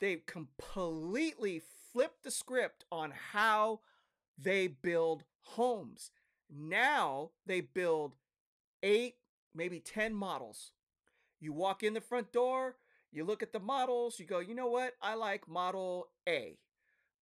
They 0.00 0.22
completely 0.26 1.62
flipped 1.92 2.22
the 2.22 2.30
script 2.30 2.84
on 2.92 3.12
how 3.32 3.80
they 4.36 4.68
build 4.68 5.24
homes. 5.40 6.10
Now 6.50 7.30
they 7.46 7.60
build 7.60 8.14
eight, 8.82 9.16
maybe 9.54 9.80
10 9.80 10.14
models. 10.14 10.72
You 11.40 11.52
walk 11.52 11.82
in 11.82 11.94
the 11.94 12.00
front 12.00 12.32
door, 12.32 12.76
you 13.10 13.24
look 13.24 13.42
at 13.42 13.52
the 13.52 13.60
models, 13.60 14.18
you 14.18 14.26
go, 14.26 14.38
you 14.38 14.54
know 14.54 14.68
what? 14.68 14.94
I 15.02 15.14
like 15.14 15.48
model 15.48 16.08
A. 16.28 16.58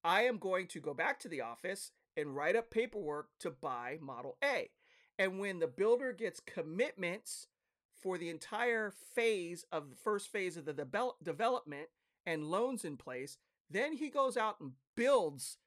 I 0.03 0.23
am 0.23 0.37
going 0.37 0.67
to 0.67 0.79
go 0.79 0.93
back 0.93 1.19
to 1.21 1.29
the 1.29 1.41
office 1.41 1.91
and 2.17 2.35
write 2.35 2.55
up 2.55 2.71
paperwork 2.71 3.29
to 3.39 3.51
buy 3.51 3.97
model 4.01 4.37
A. 4.43 4.69
And 5.17 5.39
when 5.39 5.59
the 5.59 5.67
builder 5.67 6.11
gets 6.11 6.39
commitments 6.39 7.47
for 8.01 8.17
the 8.17 8.29
entire 8.29 8.91
phase 8.91 9.65
of 9.71 9.89
the 9.89 9.95
first 9.95 10.31
phase 10.31 10.57
of 10.57 10.65
the 10.65 10.73
develop- 10.73 11.23
development 11.23 11.87
and 12.25 12.49
loans 12.49 12.85
in 12.85 12.97
place, 12.97 13.37
then 13.69 13.93
he 13.93 14.09
goes 14.09 14.37
out 14.37 14.59
and 14.59 14.71
builds 14.95 15.57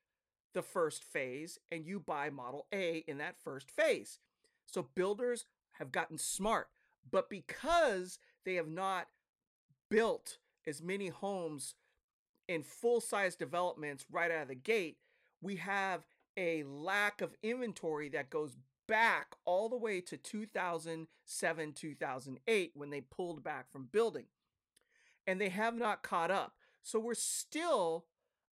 the 0.55 0.63
first 0.63 1.05
phase 1.05 1.59
and 1.71 1.87
you 1.87 2.01
buy 2.01 2.31
model 2.31 2.67
A 2.73 3.05
in 3.07 3.19
that 3.19 3.39
first 3.39 3.71
phase. 3.71 4.19
So 4.67 4.89
builders 4.95 5.45
have 5.73 5.93
gotten 5.93 6.19
smart, 6.19 6.69
but 7.11 7.29
because 7.29 8.19
they 8.45 8.55
have 8.55 8.69
not 8.69 9.09
built 9.91 10.39
as 10.67 10.83
many 10.83 11.09
homes 11.09 11.75
in 12.49 12.63
full 12.63 13.01
size 13.01 13.37
developments 13.37 14.07
right 14.11 14.31
out 14.31 14.43
of 14.43 14.49
the 14.49 14.55
gate, 14.55 14.99
we 15.41 15.57
have 15.57 16.07
a 16.37 16.63
lack 16.65 17.21
of 17.21 17.35
inventory 17.43 18.09
that 18.11 18.31
goes 18.31 18.57
back 18.87 19.35
all 19.45 19.69
the 19.69 19.77
way 19.77 20.01
to 20.01 20.17
2007, 20.17 21.73
2008 21.73 22.73
when 22.75 22.91
they 22.91 23.01
pulled 23.01 23.45
back 23.45 23.71
from 23.71 23.89
building. 23.93 24.25
And 25.29 25.39
they 25.39 25.51
have 25.51 25.77
not 25.77 26.03
caught 26.03 26.31
up. 26.31 26.55
So 26.83 26.99
we're 26.99 27.13
still 27.15 28.07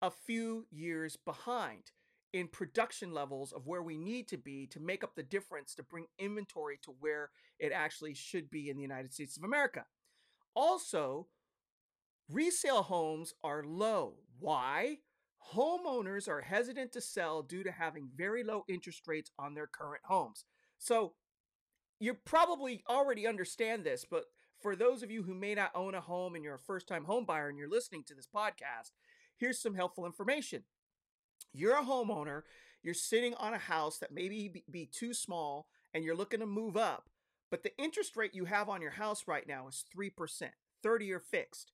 a 0.02 0.10
few 0.10 0.66
years 0.72 1.16
behind 1.16 1.92
in 2.34 2.48
production 2.48 3.14
levels 3.14 3.54
of 3.54 3.68
where 3.68 3.84
we 3.84 3.96
need 3.96 4.28
to 4.30 4.38
be 4.38 4.66
to 4.68 4.80
make 4.80 5.04
up 5.04 5.16
the 5.16 5.22
difference 5.22 5.76
to 5.76 5.84
bring 5.84 6.08
inventory 6.18 6.80
to 6.82 6.96
where 7.00 7.30
it 7.60 7.72
actually 7.72 8.16
should 8.16 8.50
be 8.50 8.72
in 8.72 8.76
the 8.76 8.82
United 8.82 9.14
States 9.14 9.38
of 9.38 9.44
America. 9.44 9.86
Also, 10.56 11.28
resale 12.28 12.82
homes 12.82 13.36
are 13.44 13.64
low. 13.64 14.16
Why? 14.40 14.98
Homeowners 15.54 16.28
are 16.28 16.42
hesitant 16.42 16.92
to 16.94 17.02
sell 17.02 17.44
due 17.44 17.64
to 17.64 17.72
having 17.72 18.10
very 18.16 18.44
low 18.44 18.64
interest 18.68 19.04
rates 19.08 19.30
on 19.38 19.54
their 19.54 19.68
current 19.68 20.02
homes. 20.06 20.46
So, 20.80 21.14
you 22.00 22.16
probably 22.16 22.84
already 22.90 23.28
understand 23.28 23.84
this, 23.84 24.06
but 24.10 24.26
for 24.64 24.76
those 24.78 25.04
of 25.04 25.12
you 25.12 25.24
who 25.24 25.36
may 25.36 25.54
not 25.54 25.72
own 25.76 25.94
a 25.94 26.00
home 26.00 26.36
and 26.36 26.44
you're 26.44 26.56
a 26.56 26.60
first 26.60 26.88
time 26.88 27.04
home 27.04 27.26
buyer 27.26 27.50
and 27.50 27.58
you're 27.58 27.70
listening 27.70 28.04
to 28.06 28.16
this 28.16 28.30
podcast, 28.34 28.92
here's 29.36 29.62
some 29.62 29.76
helpful 29.76 30.06
information. 30.06 30.64
You're 31.52 31.78
a 31.78 31.84
homeowner, 31.84 32.44
you're 32.82 32.94
sitting 32.94 33.34
on 33.36 33.54
a 33.54 33.60
house 33.60 33.98
that 34.00 34.14
maybe 34.14 34.64
be, 34.72 34.86
too 34.86 35.14
small 35.14 35.68
and 35.94 36.04
you're 36.04 36.16
looking 36.16 36.40
to 36.40 36.46
move 36.46 36.78
up, 36.78 37.10
but 37.52 37.62
the 37.62 37.78
interest 37.78 38.16
rate 38.16 38.34
you 38.34 38.46
have 38.46 38.70
on 38.70 38.82
your 38.82 38.92
house 38.92 39.26
right 39.28 39.46
now 39.46 39.68
is 39.68 39.84
3%, 39.96 40.50
30 40.82 41.06
year 41.06 41.20
fixed. 41.20 41.74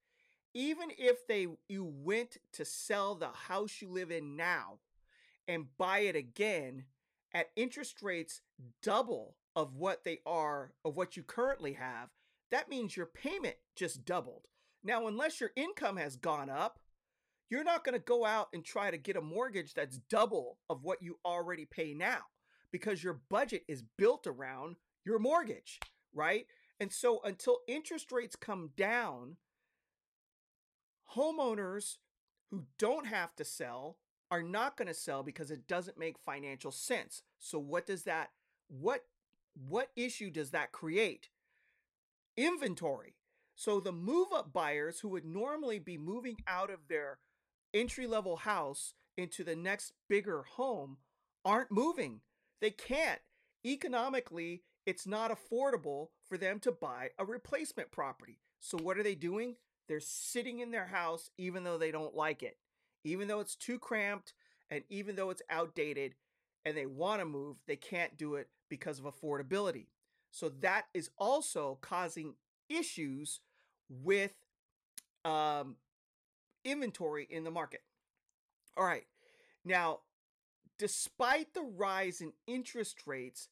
Even 0.55 0.89
if 0.97 1.27
they 1.27 1.45
you 1.69 1.85
went 1.85 2.37
to 2.53 2.65
sell 2.65 3.13
the 3.13 3.29
house 3.29 3.81
you 3.81 3.89
live 3.89 4.09
in 4.09 4.35
now 4.35 4.79
and 5.47 5.67
buy 5.77 5.99
it 5.99 6.15
again 6.15 6.85
at 7.35 7.51
interest 7.55 8.01
rates 8.01 8.41
double 8.81 9.35
of 9.55 9.75
what 9.75 10.03
they 10.03 10.19
are 10.25 10.73
of 10.83 10.97
what 10.97 11.15
you 11.15 11.21
currently 11.21 11.73
have, 11.73 12.09
that 12.51 12.69
means 12.69 12.95
your 12.97 13.05
payment 13.05 13.55
just 13.75 14.05
doubled. 14.05 14.45
Now, 14.83 15.07
unless 15.07 15.39
your 15.39 15.51
income 15.55 15.97
has 15.97 16.15
gone 16.15 16.49
up, 16.49 16.79
you're 17.49 17.63
not 17.63 17.83
going 17.83 17.93
to 17.93 17.99
go 17.99 18.25
out 18.25 18.47
and 18.53 18.63
try 18.63 18.91
to 18.91 18.97
get 18.97 19.17
a 19.17 19.21
mortgage 19.21 19.73
that's 19.73 19.97
double 20.09 20.59
of 20.69 20.83
what 20.83 21.01
you 21.01 21.19
already 21.25 21.65
pay 21.65 21.93
now 21.93 22.19
because 22.71 23.03
your 23.03 23.21
budget 23.29 23.63
is 23.67 23.83
built 23.97 24.27
around 24.27 24.77
your 25.05 25.19
mortgage, 25.19 25.79
right? 26.13 26.45
And 26.79 26.93
so 26.93 27.19
until 27.23 27.59
interest 27.67 28.11
rates 28.11 28.35
come 28.35 28.69
down, 28.77 29.37
homeowners 31.15 31.97
who 32.51 32.65
don't 32.77 33.07
have 33.07 33.35
to 33.35 33.43
sell 33.45 33.97
are 34.31 34.43
not 34.43 34.77
going 34.77 34.87
to 34.87 34.93
sell 34.93 35.23
because 35.23 35.49
it 35.49 35.67
doesn't 35.67 35.97
make 35.97 36.17
financial 36.19 36.71
sense. 36.71 37.23
So 37.39 37.57
what 37.59 37.85
does 37.87 38.03
that 38.03 38.29
what 38.67 39.05
what 39.55 39.89
issue 39.95 40.29
does 40.29 40.51
that 40.51 40.71
create? 40.71 41.29
Inventory. 42.39 43.15
So 43.55 43.81
the 43.81 43.91
move 43.91 44.27
up 44.33 44.53
buyers 44.53 45.01
who 45.01 45.09
would 45.09 45.25
normally 45.25 45.77
be 45.77 45.97
moving 45.97 46.37
out 46.47 46.69
of 46.69 46.87
their 46.87 47.19
entry 47.73 48.07
level 48.07 48.37
house 48.37 48.93
into 49.17 49.43
the 49.43 49.57
next 49.57 49.91
bigger 50.07 50.43
home 50.55 50.97
aren't 51.43 51.69
moving. 51.69 52.21
They 52.61 52.71
can't. 52.71 53.19
Economically, 53.65 54.63
it's 54.85 55.05
not 55.05 55.31
affordable 55.31 56.07
for 56.25 56.37
them 56.37 56.61
to 56.61 56.71
buy 56.71 57.09
a 57.19 57.25
replacement 57.25 57.91
property. 57.91 58.39
So, 58.61 58.77
what 58.77 58.97
are 58.97 59.03
they 59.03 59.15
doing? 59.15 59.57
They're 59.89 59.99
sitting 59.99 60.59
in 60.59 60.71
their 60.71 60.87
house 60.87 61.29
even 61.37 61.65
though 61.65 61.77
they 61.77 61.91
don't 61.91 62.15
like 62.15 62.41
it, 62.41 62.57
even 63.03 63.27
though 63.27 63.41
it's 63.41 63.55
too 63.55 63.79
cramped, 63.79 64.33
and 64.69 64.83
even 64.89 65.17
though 65.17 65.29
it's 65.29 65.41
outdated 65.49 66.15
and 66.63 66.77
they 66.77 66.85
want 66.85 67.19
to 67.19 67.25
move, 67.25 67.57
they 67.67 67.75
can't 67.75 68.17
do 68.17 68.35
it 68.35 68.47
because 68.69 68.97
of 68.99 69.05
affordability. 69.05 69.87
So, 70.31 70.49
that 70.61 70.85
is 70.93 71.09
also 71.17 71.77
causing 71.81 72.35
issues 72.69 73.39
with 73.89 74.33
um, 75.25 75.75
inventory 76.63 77.27
in 77.29 77.43
the 77.43 77.51
market. 77.51 77.81
All 78.77 78.85
right. 78.85 79.05
Now, 79.65 79.99
despite 80.77 81.53
the 81.53 81.63
rise 81.63 82.21
in 82.21 82.33
interest 82.47 83.05
rates, 83.05 83.49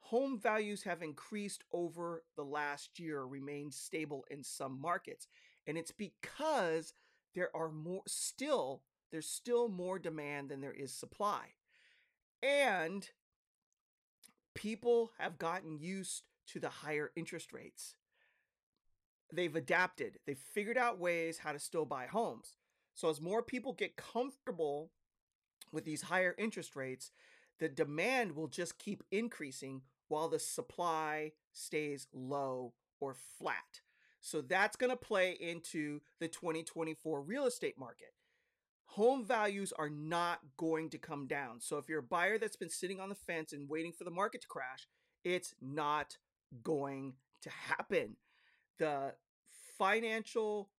home 0.00 0.38
values 0.38 0.84
have 0.84 1.02
increased 1.02 1.64
over 1.72 2.24
the 2.36 2.44
last 2.44 2.98
year, 2.98 3.24
remained 3.24 3.74
stable 3.74 4.24
in 4.30 4.42
some 4.42 4.80
markets. 4.80 5.26
And 5.66 5.76
it's 5.76 5.90
because 5.90 6.94
there 7.34 7.54
are 7.54 7.70
more 7.70 8.02
still 8.06 8.82
there's 9.10 9.28
still 9.28 9.68
more 9.68 9.98
demand 9.98 10.50
than 10.50 10.60
there 10.60 10.72
is 10.72 10.92
supply. 10.92 11.54
And 12.42 13.08
people 14.58 15.12
have 15.18 15.38
gotten 15.38 15.78
used 15.78 16.24
to 16.48 16.58
the 16.58 16.68
higher 16.68 17.12
interest 17.14 17.52
rates 17.52 17.94
they've 19.32 19.54
adapted. 19.54 20.18
They've 20.26 20.38
figured 20.38 20.78
out 20.78 20.98
ways 20.98 21.38
how 21.38 21.52
to 21.52 21.58
still 21.58 21.84
buy 21.84 22.06
homes. 22.06 22.56
So 22.94 23.08
as 23.08 23.20
more 23.20 23.42
people 23.42 23.72
get 23.72 23.96
comfortable 23.96 24.90
with 25.72 25.84
these 25.84 26.02
higher 26.02 26.34
interest 26.38 26.74
rates, 26.74 27.12
the 27.60 27.68
demand 27.68 28.34
will 28.34 28.48
just 28.48 28.78
keep 28.78 29.04
increasing 29.10 29.82
while 30.08 30.28
the 30.28 30.38
supply 30.38 31.32
stays 31.52 32.08
low 32.12 32.72
or 33.00 33.14
flat. 33.38 33.82
So 34.20 34.40
that's 34.40 34.76
going 34.76 34.90
to 34.90 34.96
play 34.96 35.36
into 35.38 36.00
the 36.18 36.28
2024 36.28 37.20
real 37.22 37.46
estate 37.46 37.78
market. 37.78 38.14
Home 38.98 39.24
values 39.24 39.72
are 39.78 39.88
not 39.88 40.40
going 40.56 40.90
to 40.90 40.98
come 40.98 41.28
down. 41.28 41.60
So 41.60 41.78
if 41.78 41.88
you're 41.88 42.00
a 42.00 42.02
buyer 42.02 42.36
that's 42.36 42.56
been 42.56 42.68
sitting 42.68 42.98
on 42.98 43.08
the 43.08 43.14
fence 43.14 43.52
and 43.52 43.68
waiting 43.68 43.92
for 43.92 44.02
the 44.02 44.10
market 44.10 44.40
to 44.40 44.48
crash, 44.48 44.88
it's 45.22 45.54
not 45.62 46.16
going 46.64 47.12
to 47.42 47.50
happen 47.50 48.16
the 48.78 49.14
financial, 49.76 50.70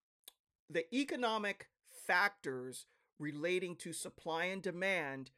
the 0.70 0.84
economic 0.94 1.70
factors 2.08 2.88
relating 3.20 3.76
to 3.78 3.94
supply 3.94 4.46
and 4.46 4.62
demand, 4.62 5.32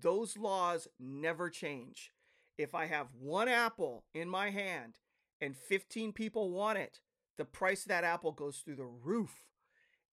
those 0.00 0.36
laws 0.36 0.88
never 0.98 1.50
change. 1.50 2.10
If 2.58 2.74
I 2.74 2.86
have 2.86 3.08
one 3.20 3.48
apple 3.48 4.04
in 4.14 4.28
my 4.28 4.50
hand 4.50 4.98
and 5.40 5.56
15 5.56 6.12
people 6.12 6.50
want 6.50 6.78
it, 6.78 7.00
the 7.38 7.44
price 7.44 7.82
of 7.82 7.88
that 7.88 8.04
apple 8.04 8.32
goes 8.32 8.58
through 8.58 8.76
the 8.76 8.84
roof. 8.84 9.42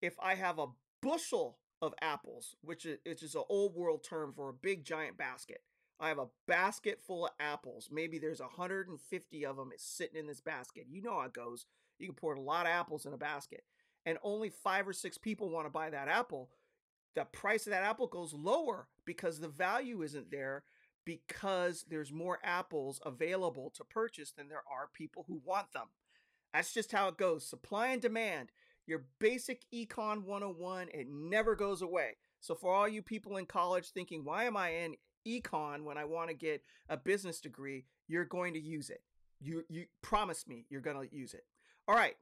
If 0.01 0.15
I 0.21 0.35
have 0.35 0.59
a 0.59 0.67
bushel 1.01 1.58
of 1.81 1.93
apples, 2.01 2.55
which 2.61 2.85
is, 2.85 2.99
which 3.05 3.23
is 3.23 3.35
an 3.35 3.43
old 3.49 3.75
world 3.75 4.03
term 4.03 4.33
for 4.33 4.49
a 4.49 4.53
big 4.53 4.83
giant 4.83 5.17
basket, 5.17 5.61
I 5.99 6.07
have 6.09 6.19
a 6.19 6.27
basket 6.47 6.99
full 7.05 7.25
of 7.25 7.31
apples. 7.39 7.89
Maybe 7.91 8.19
there's 8.19 8.39
150 8.39 9.45
of 9.45 9.57
them 9.57 9.71
sitting 9.77 10.19
in 10.19 10.27
this 10.27 10.41
basket. 10.41 10.85
You 10.89 11.01
know 11.01 11.19
how 11.19 11.25
it 11.25 11.33
goes. 11.33 11.65
You 11.97 12.07
can 12.07 12.15
pour 12.15 12.33
a 12.33 12.41
lot 12.41 12.65
of 12.65 12.71
apples 12.71 13.05
in 13.05 13.13
a 13.13 13.17
basket, 13.17 13.63
and 14.05 14.17
only 14.23 14.49
five 14.49 14.87
or 14.87 14.93
six 14.93 15.17
people 15.17 15.49
want 15.49 15.65
to 15.65 15.71
buy 15.71 15.89
that 15.89 16.07
apple. 16.07 16.49
The 17.15 17.25
price 17.25 17.65
of 17.67 17.71
that 17.71 17.83
apple 17.83 18.07
goes 18.07 18.33
lower 18.33 18.87
because 19.05 19.39
the 19.39 19.49
value 19.49 20.01
isn't 20.03 20.31
there 20.31 20.63
because 21.05 21.85
there's 21.89 22.11
more 22.11 22.39
apples 22.43 23.01
available 23.05 23.71
to 23.75 23.83
purchase 23.83 24.31
than 24.31 24.47
there 24.47 24.63
are 24.71 24.89
people 24.93 25.25
who 25.27 25.41
want 25.43 25.73
them. 25.73 25.87
That's 26.53 26.73
just 26.73 26.91
how 26.91 27.07
it 27.07 27.17
goes. 27.17 27.45
Supply 27.45 27.87
and 27.87 28.01
demand. 28.01 28.51
Your 28.89 29.05
basic 29.19 29.61
econ 29.71 30.23
101, 30.23 30.87
it 30.91 31.07
never 31.07 31.55
goes 31.55 31.83
away. 31.83 32.17
So 32.39 32.55
for 32.55 32.73
all 32.73 32.87
you 32.87 33.03
people 33.03 33.37
in 33.37 33.45
college 33.45 33.91
thinking, 33.91 34.25
why 34.25 34.45
am 34.45 34.57
I 34.57 34.69
in 34.69 34.95
econ 35.27 35.83
when 35.83 35.99
I 35.99 36.05
want 36.05 36.29
to 36.29 36.35
get 36.35 36.63
a 36.89 36.97
business 36.97 37.39
degree, 37.39 37.85
you're 38.07 38.25
going 38.25 38.55
to 38.55 38.59
use 38.59 38.89
it. 38.89 39.03
You 39.39 39.63
you 39.69 39.85
promise 40.01 40.47
me 40.47 40.65
you're 40.71 40.81
going 40.81 41.07
to 41.07 41.15
use 41.15 41.35
it. 41.35 41.43
All 41.87 41.93
right. 41.93 42.15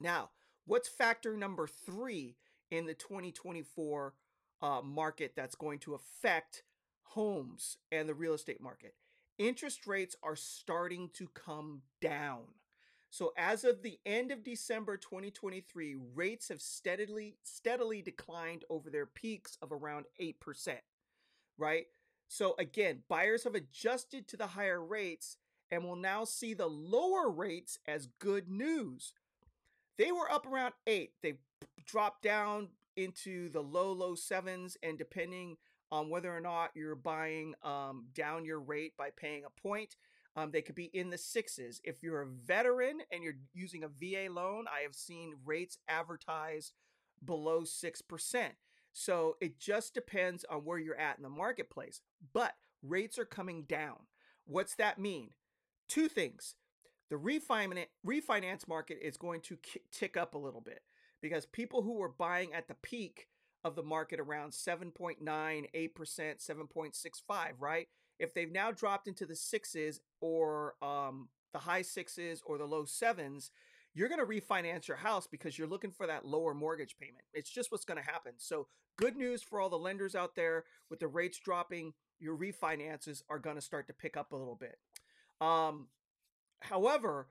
Now, 0.00 0.30
what's 0.66 0.88
factor 0.88 1.36
number 1.36 1.66
3 1.66 2.36
in 2.70 2.86
the 2.86 2.94
2024 2.94 4.14
uh, 4.62 4.80
market 4.84 5.32
that's 5.34 5.56
going 5.56 5.80
to 5.80 5.94
affect 5.94 6.62
homes 7.02 7.78
and 7.90 8.08
the 8.08 8.14
real 8.14 8.34
estate 8.34 8.60
market? 8.60 8.94
Interest 9.36 9.84
rates 9.84 10.14
are 10.22 10.36
starting 10.36 11.10
to 11.14 11.26
come 11.34 11.82
down. 12.00 12.44
So 13.16 13.32
as 13.38 13.64
of 13.64 13.80
the 13.80 13.98
end 14.04 14.30
of 14.30 14.44
December 14.44 14.98
2023, 14.98 15.96
rates 16.14 16.50
have 16.50 16.60
steadily 16.60 17.38
steadily 17.42 18.02
declined 18.02 18.66
over 18.68 18.90
their 18.90 19.06
peaks 19.06 19.56
of 19.62 19.72
around 19.72 20.04
8%, 20.20 20.34
right? 21.56 21.86
So 22.28 22.54
again, 22.58 23.04
buyers 23.08 23.44
have 23.44 23.54
adjusted 23.54 24.28
to 24.28 24.36
the 24.36 24.48
higher 24.48 24.84
rates 24.84 25.38
and 25.70 25.82
will 25.82 25.96
now 25.96 26.24
see 26.24 26.52
the 26.52 26.66
lower 26.66 27.30
rates 27.30 27.78
as 27.88 28.10
good 28.18 28.50
news. 28.50 29.14
They 29.96 30.12
were 30.12 30.30
up 30.30 30.46
around 30.46 30.74
8. 30.86 31.12
They 31.22 31.38
dropped 31.86 32.20
down 32.20 32.68
into 32.96 33.48
the 33.48 33.62
low 33.62 33.92
low 33.92 34.14
7s 34.14 34.76
and 34.82 34.98
depending 34.98 35.56
on 35.90 36.10
whether 36.10 36.36
or 36.36 36.40
not 36.40 36.72
you're 36.74 36.94
buying 36.94 37.54
um, 37.62 38.08
down 38.12 38.44
your 38.44 38.60
rate 38.60 38.94
by 38.98 39.08
paying 39.16 39.44
a 39.46 39.60
point, 39.62 39.96
um, 40.36 40.50
they 40.50 40.62
could 40.62 40.74
be 40.74 40.90
in 40.92 41.10
the 41.10 41.18
sixes. 41.18 41.80
If 41.82 42.02
you're 42.02 42.22
a 42.22 42.26
veteran 42.26 42.98
and 43.10 43.24
you're 43.24 43.38
using 43.54 43.82
a 43.82 43.88
VA 43.88 44.30
loan, 44.30 44.66
I 44.68 44.82
have 44.82 44.94
seen 44.94 45.34
rates 45.44 45.78
advertised 45.88 46.74
below 47.24 47.62
6%. 47.62 48.46
So 48.92 49.36
it 49.40 49.58
just 49.58 49.94
depends 49.94 50.44
on 50.50 50.58
where 50.58 50.78
you're 50.78 50.98
at 50.98 51.16
in 51.16 51.22
the 51.22 51.30
marketplace. 51.30 52.02
But 52.34 52.54
rates 52.82 53.18
are 53.18 53.24
coming 53.24 53.62
down. 53.62 53.96
What's 54.46 54.74
that 54.76 54.98
mean? 54.98 55.30
Two 55.88 56.08
things. 56.08 56.54
The 57.08 57.16
refinance 57.16 57.86
refinance 58.06 58.68
market 58.68 58.98
is 59.00 59.16
going 59.16 59.40
to 59.42 59.58
tick 59.92 60.16
up 60.16 60.34
a 60.34 60.38
little 60.38 60.60
bit 60.60 60.80
because 61.22 61.46
people 61.46 61.82
who 61.82 61.94
were 61.94 62.08
buying 62.08 62.52
at 62.52 62.68
the 62.68 62.74
peak 62.74 63.28
of 63.64 63.74
the 63.74 63.82
market 63.82 64.20
around 64.20 64.52
7.9, 64.52 65.18
8%, 65.22 65.90
7.65, 65.96 67.52
right? 67.58 67.88
If 68.18 68.34
they've 68.34 68.50
now 68.50 68.70
dropped 68.70 69.08
into 69.08 69.26
the 69.26 69.36
sixes 69.36 70.00
or 70.20 70.74
um, 70.82 71.28
the 71.52 71.58
high 71.58 71.82
sixes 71.82 72.42
or 72.44 72.58
the 72.58 72.64
low 72.64 72.84
sevens, 72.84 73.50
you're 73.94 74.08
going 74.08 74.20
to 74.20 74.26
refinance 74.26 74.88
your 74.88 74.98
house 74.98 75.26
because 75.26 75.58
you're 75.58 75.66
looking 75.66 75.90
for 75.90 76.06
that 76.06 76.26
lower 76.26 76.54
mortgage 76.54 76.96
payment. 76.98 77.24
It's 77.32 77.50
just 77.50 77.72
what's 77.72 77.84
going 77.84 78.02
to 78.02 78.08
happen. 78.08 78.32
So, 78.36 78.66
good 78.98 79.16
news 79.16 79.42
for 79.42 79.60
all 79.60 79.70
the 79.70 79.78
lenders 79.78 80.14
out 80.14 80.34
there 80.34 80.64
with 80.90 81.00
the 81.00 81.08
rates 81.08 81.38
dropping, 81.38 81.94
your 82.18 82.36
refinances 82.36 83.22
are 83.28 83.38
going 83.38 83.56
to 83.56 83.62
start 83.62 83.86
to 83.86 83.92
pick 83.92 84.16
up 84.16 84.32
a 84.32 84.36
little 84.36 84.54
bit. 84.54 84.76
Um, 85.40 85.88
however, 86.60 87.28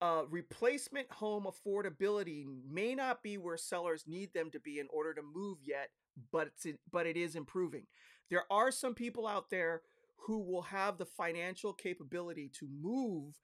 uh, 0.00 0.22
replacement 0.30 1.10
home 1.10 1.46
affordability 1.46 2.46
may 2.68 2.94
not 2.94 3.22
be 3.22 3.36
where 3.36 3.56
sellers 3.56 4.04
need 4.06 4.32
them 4.32 4.50
to 4.50 4.60
be 4.60 4.78
in 4.78 4.86
order 4.90 5.12
to 5.14 5.22
move 5.22 5.58
yet, 5.64 5.90
but 6.32 6.48
it's 6.48 6.66
but 6.90 7.06
it 7.06 7.16
is 7.16 7.34
improving. 7.34 7.86
There 8.30 8.44
are 8.50 8.70
some 8.70 8.94
people 8.94 9.26
out 9.26 9.50
there 9.50 9.82
who 10.26 10.40
will 10.40 10.62
have 10.62 10.98
the 10.98 11.06
financial 11.06 11.72
capability 11.72 12.50
to 12.58 12.68
move 12.80 13.34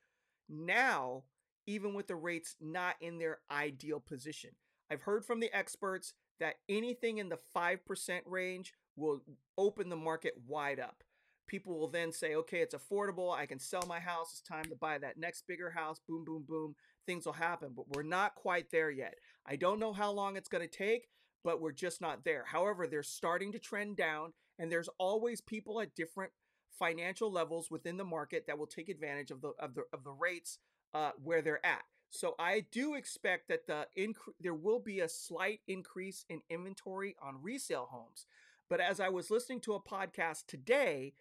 now, 0.48 1.24
even 1.66 1.94
with 1.94 2.08
the 2.08 2.16
rates 2.16 2.56
not 2.60 2.96
in 3.00 3.18
their 3.18 3.38
ideal 3.50 4.00
position. 4.00 4.50
I've 4.90 5.02
heard 5.02 5.24
from 5.24 5.40
the 5.40 5.54
experts 5.56 6.12
that 6.40 6.56
anything 6.68 7.18
in 7.18 7.28
the 7.28 7.38
5% 7.56 7.78
range 8.26 8.74
will 8.96 9.22
open 9.56 9.88
the 9.88 9.96
market 9.96 10.34
wide 10.46 10.78
up 10.78 11.02
people 11.46 11.78
will 11.78 11.88
then 11.88 12.12
say, 12.12 12.34
okay, 12.34 12.58
it's 12.58 12.74
affordable. 12.74 13.34
I 13.34 13.46
can 13.46 13.58
sell 13.58 13.84
my 13.86 14.00
house. 14.00 14.32
It's 14.32 14.40
time 14.40 14.64
to 14.66 14.76
buy 14.76 14.98
that 14.98 15.18
next 15.18 15.46
bigger 15.46 15.70
house. 15.70 16.00
Boom, 16.08 16.24
boom, 16.24 16.44
boom. 16.48 16.74
Things 17.06 17.26
will 17.26 17.34
happen, 17.34 17.72
but 17.76 17.88
we're 17.94 18.02
not 18.02 18.34
quite 18.34 18.70
there 18.70 18.90
yet. 18.90 19.14
I 19.46 19.56
don't 19.56 19.80
know 19.80 19.92
how 19.92 20.10
long 20.10 20.36
it's 20.36 20.48
going 20.48 20.66
to 20.66 20.78
take, 20.78 21.08
but 21.42 21.60
we're 21.60 21.72
just 21.72 22.00
not 22.00 22.24
there. 22.24 22.44
However, 22.46 22.86
they're 22.86 23.02
starting 23.02 23.52
to 23.52 23.58
trend 23.58 23.96
down, 23.96 24.32
and 24.58 24.72
there's 24.72 24.88
always 24.98 25.40
people 25.40 25.80
at 25.80 25.94
different 25.94 26.32
financial 26.78 27.30
levels 27.30 27.70
within 27.70 27.96
the 27.96 28.04
market 28.04 28.46
that 28.46 28.58
will 28.58 28.66
take 28.66 28.88
advantage 28.88 29.30
of 29.30 29.40
the 29.40 29.52
of 29.58 29.74
the 29.74 29.84
of 29.92 30.04
the 30.04 30.12
rates 30.12 30.58
uh, 30.92 31.10
where 31.22 31.42
they're 31.42 31.64
at. 31.64 31.82
So 32.10 32.34
I 32.38 32.64
do 32.70 32.94
expect 32.94 33.48
that 33.48 33.66
the 33.66 33.86
inc- 33.98 34.14
there 34.40 34.54
will 34.54 34.78
be 34.78 35.00
a 35.00 35.08
slight 35.08 35.60
increase 35.66 36.24
in 36.28 36.42
inventory 36.48 37.16
on 37.20 37.42
resale 37.42 37.88
homes. 37.90 38.26
But 38.70 38.80
as 38.80 39.00
I 39.00 39.08
was 39.08 39.30
listening 39.30 39.60
to 39.62 39.74
a 39.74 39.80
podcast 39.80 40.46
today, 40.46 41.14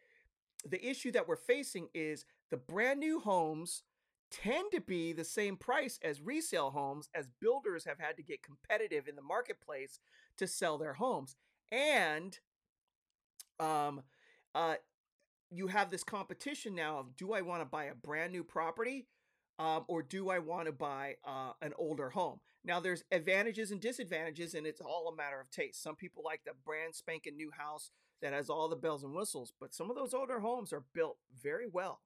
the 0.66 0.86
issue 0.88 1.12
that 1.12 1.28
we're 1.28 1.36
facing 1.36 1.88
is 1.94 2.26
the 2.52 2.58
brand 2.58 3.00
new 3.00 3.20
homes 3.20 3.84
tend 4.32 4.72
to 4.72 4.82
be 4.82 5.14
the 5.14 5.24
same 5.24 5.58
price 5.58 6.00
as 6.04 6.22
resale 6.22 6.72
homes 6.72 7.10
as 7.14 7.28
builders 7.40 7.86
have 7.86 8.00
had 8.00 8.18
to 8.18 8.24
get 8.24 8.42
competitive 8.42 9.08
in 9.08 9.16
the 9.16 9.22
marketplace 9.22 10.00
to 10.38 10.48
sell 10.48 10.78
their 10.78 10.94
homes 10.94 11.36
and 11.72 12.40
um 13.60 14.02
uh 14.56 14.76
you 15.54 15.68
have 15.68 15.92
this 15.92 16.04
competition 16.04 16.76
now 16.76 17.00
of 17.00 17.16
do 17.16 17.34
I 17.34 17.42
want 17.42 17.62
to 17.62 17.66
buy 17.66 17.86
a 17.86 17.96
brand 17.96 18.32
new 18.32 18.44
property 18.44 19.08
um, 19.60 19.86
or 19.88 20.02
do 20.02 20.30
I 20.30 20.40
want 20.40 20.66
to 20.66 20.72
buy 20.72 21.16
uh, 21.26 21.52
an 21.62 21.74
older 21.78 22.10
home? 22.10 22.40
Now, 22.66 22.80
there's 22.80 23.04
advantages 23.12 23.72
and 23.72 23.82
disadvantages, 23.82 24.54
and 24.54 24.66
it's 24.66 24.82
all 24.82 25.10
a 25.10 25.16
matter 25.16 25.40
of 25.40 25.52
taste. 25.52 25.84
Some 25.84 25.96
people 25.96 26.24
like 26.26 26.42
the 26.46 26.54
brand 26.66 26.96
spanking 26.96 27.36
new 27.36 27.52
house 27.52 27.92
that 28.22 28.34
has 28.34 28.50
all 28.50 28.70
the 28.70 28.76
bells 28.76 29.04
and 29.04 29.14
whistles. 29.14 29.54
But 29.60 29.74
some 29.74 29.90
of 29.90 29.96
those 29.96 30.14
older 30.14 30.40
homes 30.40 30.72
are 30.72 30.86
built 30.94 31.18
very 31.42 31.68
well. 31.68 32.02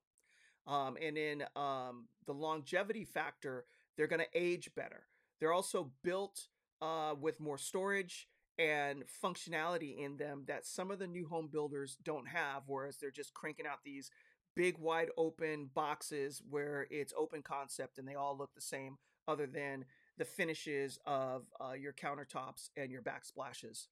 Um, 0.65 0.97
and 1.01 1.17
in 1.17 1.43
um, 1.55 2.07
the 2.25 2.33
longevity 2.33 3.05
factor, 3.05 3.65
they're 3.95 4.07
going 4.07 4.21
to 4.21 4.37
age 4.37 4.71
better. 4.75 5.03
They're 5.39 5.53
also 5.53 5.91
built 6.03 6.47
uh, 6.81 7.13
with 7.19 7.39
more 7.39 7.57
storage 7.57 8.27
and 8.59 9.03
functionality 9.23 9.97
in 9.97 10.17
them 10.17 10.43
that 10.47 10.65
some 10.65 10.91
of 10.91 10.99
the 10.99 11.07
new 11.07 11.27
home 11.27 11.47
builders 11.47 11.97
don't 12.03 12.27
have, 12.27 12.63
whereas 12.67 12.97
they're 12.97 13.11
just 13.11 13.33
cranking 13.33 13.67
out 13.67 13.83
these 13.83 14.09
big, 14.55 14.77
wide 14.79 15.09
open 15.17 15.69
boxes 15.73 16.41
where 16.49 16.87
it's 16.89 17.13
open 17.17 17.41
concept 17.41 17.97
and 17.97 18.07
they 18.07 18.15
all 18.15 18.35
look 18.37 18.53
the 18.55 18.61
same, 18.61 18.97
other 19.27 19.45
than 19.45 19.85
the 20.17 20.25
finishes 20.25 20.97
of 21.05 21.45
uh, 21.61 21.73
your 21.73 21.93
countertops 21.93 22.69
and 22.75 22.91
your 22.91 23.01
backsplashes. 23.01 23.87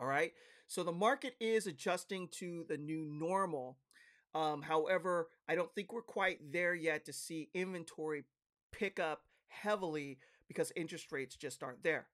All 0.00 0.06
right. 0.06 0.32
So 0.66 0.82
the 0.82 0.92
market 0.92 1.34
is 1.38 1.66
adjusting 1.66 2.28
to 2.38 2.64
the 2.68 2.76
new 2.76 3.04
normal. 3.04 3.78
Um, 4.34 4.62
however, 4.62 5.28
I 5.48 5.54
don't 5.54 5.72
think 5.74 5.92
we're 5.92 6.02
quite 6.02 6.52
there 6.52 6.74
yet 6.74 7.04
to 7.04 7.12
see 7.12 7.50
inventory 7.54 8.24
pick 8.72 8.98
up 8.98 9.20
heavily 9.48 10.18
because 10.48 10.72
interest 10.74 11.12
rates 11.12 11.36
just 11.36 11.62
aren't 11.62 11.84
there. 11.84 12.06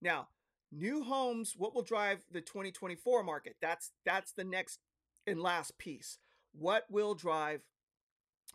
Now, 0.00 0.28
new 0.72 1.02
homes, 1.02 1.54
what 1.56 1.74
will 1.74 1.82
drive 1.82 2.24
the 2.30 2.40
2024 2.40 3.22
market? 3.22 3.56
That's 3.60 3.92
that's 4.04 4.32
the 4.32 4.44
next 4.44 4.80
and 5.26 5.40
last 5.40 5.78
piece. 5.78 6.18
What 6.52 6.84
will 6.90 7.14
drive 7.14 7.62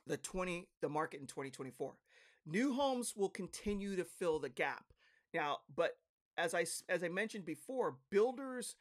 the 0.08 0.18
20 0.18 0.68
the 0.82 0.90
market 0.90 1.22
in 1.22 1.28
2024? 1.28 1.94
New 2.46 2.74
homes 2.74 3.14
will 3.16 3.30
continue 3.30 3.96
to 3.96 4.04
fill 4.04 4.40
the 4.40 4.50
gap. 4.50 4.86
Now, 5.34 5.60
but 5.76 5.98
as 6.38 6.54
I 6.54 6.66
as 6.88 7.04
I 7.04 7.10
mentioned 7.10 7.46
before, 7.46 7.98
builders 8.10 8.76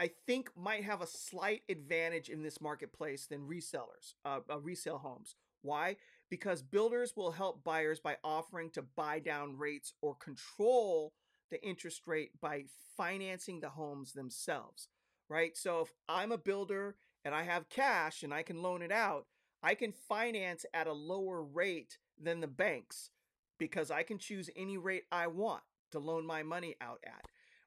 I 0.00 0.10
think 0.26 0.50
might 0.56 0.84
have 0.84 1.02
a 1.02 1.06
slight 1.06 1.62
advantage 1.68 2.30
in 2.30 2.42
this 2.42 2.58
marketplace 2.58 3.26
than 3.26 3.46
resellers, 3.46 4.14
uh, 4.24 4.40
uh, 4.50 4.58
resale 4.58 4.96
homes. 4.96 5.36
Why? 5.60 5.96
Because 6.30 6.62
builders 6.62 7.12
will 7.14 7.32
help 7.32 7.62
buyers 7.62 8.00
by 8.00 8.16
offering 8.24 8.70
to 8.70 8.82
buy 8.82 9.18
down 9.18 9.58
rates 9.58 9.92
or 10.00 10.14
control 10.14 11.12
the 11.50 11.62
interest 11.62 12.02
rate 12.06 12.30
by 12.40 12.64
financing 12.96 13.60
the 13.60 13.70
homes 13.70 14.12
themselves, 14.12 14.88
right? 15.28 15.56
So 15.56 15.80
if 15.80 15.92
I'm 16.08 16.32
a 16.32 16.38
builder 16.38 16.96
and 17.24 17.34
I 17.34 17.42
have 17.42 17.68
cash 17.68 18.22
and 18.22 18.32
I 18.32 18.42
can 18.42 18.62
loan 18.62 18.82
it 18.82 18.92
out, 18.92 19.26
I 19.62 19.74
can 19.74 19.92
finance 19.92 20.64
at 20.72 20.86
a 20.86 20.92
lower 20.92 21.42
rate 21.42 21.98
than 22.20 22.40
the 22.40 22.46
banks 22.46 23.10
because 23.58 23.90
I 23.90 24.02
can 24.02 24.18
choose 24.18 24.48
any 24.56 24.78
rate 24.78 25.04
I 25.12 25.26
want 25.26 25.62
to 25.92 25.98
loan 25.98 26.26
my 26.26 26.42
money 26.42 26.76
out 26.80 27.00
at. 27.04 27.26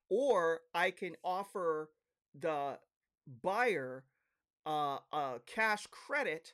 Or 0.09 0.61
I 0.73 0.91
can 0.91 1.15
offer 1.23 1.89
the 2.37 2.79
buyer 3.41 4.03
uh, 4.65 4.97
a 5.11 5.39
cash 5.45 5.87
credit 5.91 6.53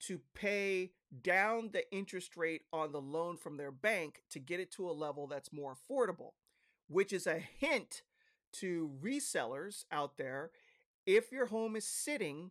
to 0.00 0.20
pay 0.34 0.92
down 1.22 1.70
the 1.72 1.90
interest 1.92 2.36
rate 2.36 2.62
on 2.72 2.92
the 2.92 3.00
loan 3.00 3.36
from 3.36 3.56
their 3.56 3.72
bank 3.72 4.22
to 4.30 4.38
get 4.38 4.60
it 4.60 4.72
to 4.72 4.88
a 4.88 4.92
level 4.92 5.26
that's 5.26 5.52
more 5.52 5.74
affordable, 5.74 6.32
which 6.90 7.12
is 7.12 7.26
a 7.26 7.38
hint 7.38 8.02
to 8.52 8.90
resellers 9.02 9.84
out 9.92 10.18
there. 10.18 10.50
If 11.06 11.30
your 11.30 11.46
home 11.46 11.76
is 11.76 11.86
sitting, 11.86 12.50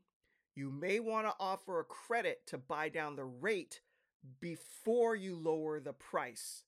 you 0.56 0.71
may 0.71 0.99
want 0.99 1.28
to 1.28 1.34
offer 1.39 1.80
a 1.80 1.84
credit 1.84 2.47
to 2.47 2.58
buy 2.58 2.89
down 2.89 3.15
the 3.15 3.25
rate 3.25 3.82
before 4.39 5.15
you 5.15 5.36
lower 5.36 5.80
the 5.80 5.93
price. 5.93 6.63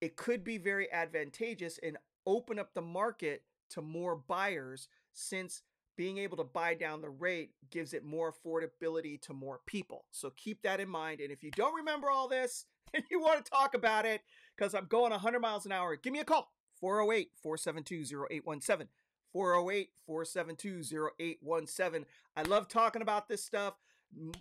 It 0.00 0.16
could 0.16 0.42
be 0.42 0.58
very 0.58 0.90
advantageous 0.90 1.78
and 1.82 1.96
open 2.26 2.58
up 2.58 2.74
the 2.74 2.82
market 2.82 3.42
to 3.70 3.82
more 3.82 4.16
buyers 4.16 4.88
since 5.12 5.62
being 5.96 6.18
able 6.18 6.38
to 6.38 6.44
buy 6.44 6.74
down 6.74 7.02
the 7.02 7.10
rate 7.10 7.50
gives 7.70 7.92
it 7.92 8.04
more 8.04 8.32
affordability 8.32 9.20
to 9.20 9.34
more 9.34 9.60
people. 9.66 10.06
So 10.10 10.30
keep 10.36 10.62
that 10.62 10.80
in 10.80 10.88
mind. 10.88 11.20
And 11.20 11.30
if 11.30 11.42
you 11.42 11.50
don't 11.50 11.74
remember 11.74 12.10
all 12.10 12.28
this 12.28 12.64
and 12.94 13.04
you 13.10 13.20
want 13.20 13.44
to 13.44 13.50
talk 13.50 13.74
about 13.74 14.06
it, 14.06 14.22
because 14.56 14.74
I'm 14.74 14.86
going 14.86 15.10
100 15.10 15.40
miles 15.40 15.66
an 15.66 15.72
hour, 15.72 15.96
give 15.96 16.12
me 16.12 16.20
a 16.20 16.24
call 16.24 16.52
408 16.80 17.30
472 17.42 18.26
0817. 18.30 18.88
408 19.32 19.90
472 20.06 21.10
0817. 21.18 22.06
I 22.36 22.42
love 22.42 22.68
talking 22.68 23.02
about 23.02 23.28
this 23.28 23.42
stuff. 23.42 23.74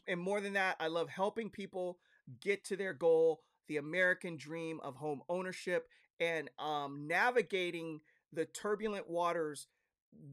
And 0.07 0.19
more 0.19 0.41
than 0.41 0.53
that, 0.53 0.75
I 0.79 0.87
love 0.87 1.09
helping 1.09 1.49
people 1.49 1.97
get 2.41 2.65
to 2.65 2.75
their 2.75 2.93
goal, 2.93 3.41
the 3.67 3.77
American 3.77 4.35
dream 4.35 4.79
of 4.83 4.95
home 4.95 5.21
ownership, 5.29 5.87
and 6.19 6.49
um, 6.59 7.07
navigating 7.07 8.01
the 8.33 8.45
turbulent 8.45 9.09
waters 9.09 9.67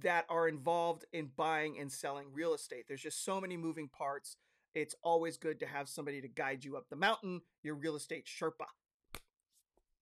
that 0.03 0.27
are 0.29 0.49
involved 0.49 1.05
in 1.12 1.31
buying 1.37 1.79
and 1.79 1.91
selling 1.91 2.27
real 2.33 2.53
estate. 2.53 2.87
There's 2.88 3.03
just 3.03 3.25
so 3.25 3.41
many 3.41 3.57
moving 3.57 3.88
parts. 3.88 4.37
It's 4.75 4.97
always 5.03 5.37
good 5.37 5.61
to 5.61 5.67
have 5.67 5.88
somebody 5.88 6.21
to 6.21 6.29
guide 6.29 6.64
you 6.64 6.77
up 6.77 6.88
the 6.88 6.97
mountain, 6.97 7.43
your 7.62 7.77
real 7.77 7.97
estate 7.97 8.27
Sherpa. 8.27 8.67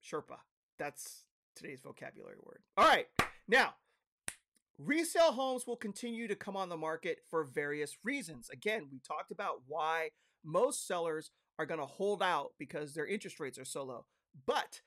Sherpa. 0.05 0.39
That's 0.77 1.25
today's 1.55 1.81
vocabulary 1.81 2.35
word. 2.43 2.59
All 2.77 2.87
right. 2.87 3.07
Now, 3.47 3.75
resale 4.77 5.31
homes 5.31 5.65
will 5.65 5.75
continue 5.75 6.27
to 6.27 6.35
come 6.35 6.55
on 6.55 6.69
the 6.69 6.77
market 6.77 7.19
for 7.29 7.43
various 7.43 7.97
reasons. 8.03 8.49
Again, 8.49 8.87
we 8.91 8.99
talked 8.99 9.31
about 9.31 9.61
why 9.67 10.09
most 10.43 10.87
sellers 10.87 11.31
are 11.57 11.65
going 11.65 11.79
to 11.79 11.85
hold 11.85 12.21
out 12.21 12.51
because 12.59 12.93
their 12.93 13.07
interest 13.07 13.39
rates 13.39 13.57
are 13.57 13.65
so 13.65 13.83
low. 13.83 14.05
But 14.45 14.81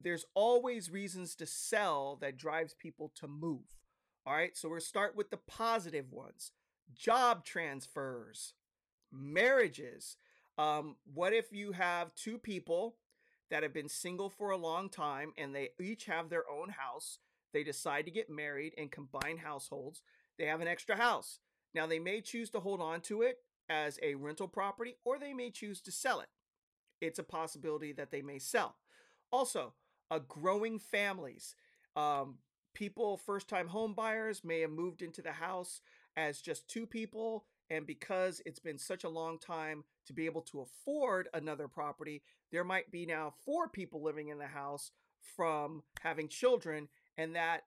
there's 0.00 0.24
always 0.34 0.90
reasons 0.90 1.34
to 1.36 1.46
sell 1.46 2.16
that 2.20 2.36
drives 2.36 2.74
people 2.74 3.12
to 3.16 3.28
move. 3.28 3.76
All 4.26 4.34
right, 4.34 4.56
so 4.56 4.68
we'll 4.68 4.80
start 4.80 5.16
with 5.16 5.30
the 5.30 5.38
positive 5.38 6.12
ones 6.12 6.52
job 6.94 7.44
transfers, 7.44 8.54
marriages. 9.12 10.16
Um, 10.58 10.96
what 11.14 11.32
if 11.32 11.52
you 11.52 11.72
have 11.72 12.14
two 12.14 12.38
people 12.38 12.96
that 13.50 13.62
have 13.62 13.72
been 13.72 13.88
single 13.88 14.30
for 14.30 14.50
a 14.50 14.56
long 14.56 14.88
time 14.88 15.32
and 15.36 15.54
they 15.54 15.70
each 15.80 16.06
have 16.06 16.28
their 16.28 16.48
own 16.48 16.70
house? 16.70 17.18
They 17.52 17.64
decide 17.64 18.04
to 18.06 18.10
get 18.10 18.30
married 18.30 18.74
and 18.78 18.90
combine 18.90 19.38
households. 19.38 20.02
They 20.38 20.46
have 20.46 20.60
an 20.60 20.68
extra 20.68 20.96
house. 20.96 21.40
Now, 21.74 21.86
they 21.86 21.98
may 21.98 22.20
choose 22.20 22.50
to 22.50 22.60
hold 22.60 22.80
on 22.80 23.00
to 23.02 23.22
it 23.22 23.38
as 23.68 23.98
a 24.02 24.14
rental 24.14 24.48
property 24.48 24.96
or 25.04 25.18
they 25.18 25.32
may 25.32 25.50
choose 25.50 25.80
to 25.82 25.92
sell 25.92 26.20
it. 26.20 26.28
It's 27.00 27.18
a 27.18 27.24
possibility 27.24 27.92
that 27.92 28.10
they 28.10 28.22
may 28.22 28.38
sell. 28.38 28.76
Also, 29.32 29.74
a 30.10 30.20
growing 30.20 30.78
families. 30.78 31.54
Um, 31.96 32.38
people, 32.74 33.16
first 33.16 33.48
time 33.48 33.68
home 33.68 33.94
buyers, 33.94 34.42
may 34.44 34.60
have 34.60 34.70
moved 34.70 35.02
into 35.02 35.22
the 35.22 35.32
house 35.32 35.80
as 36.16 36.40
just 36.40 36.68
two 36.68 36.86
people. 36.86 37.46
And 37.70 37.86
because 37.86 38.42
it's 38.44 38.58
been 38.58 38.78
such 38.78 39.04
a 39.04 39.08
long 39.08 39.38
time 39.38 39.84
to 40.06 40.12
be 40.12 40.26
able 40.26 40.42
to 40.42 40.60
afford 40.60 41.28
another 41.32 41.68
property, 41.68 42.22
there 42.50 42.64
might 42.64 42.90
be 42.90 43.06
now 43.06 43.32
four 43.44 43.68
people 43.68 44.02
living 44.02 44.28
in 44.28 44.38
the 44.38 44.46
house 44.46 44.90
from 45.36 45.82
having 46.00 46.28
children. 46.28 46.88
And 47.16 47.36
that 47.36 47.62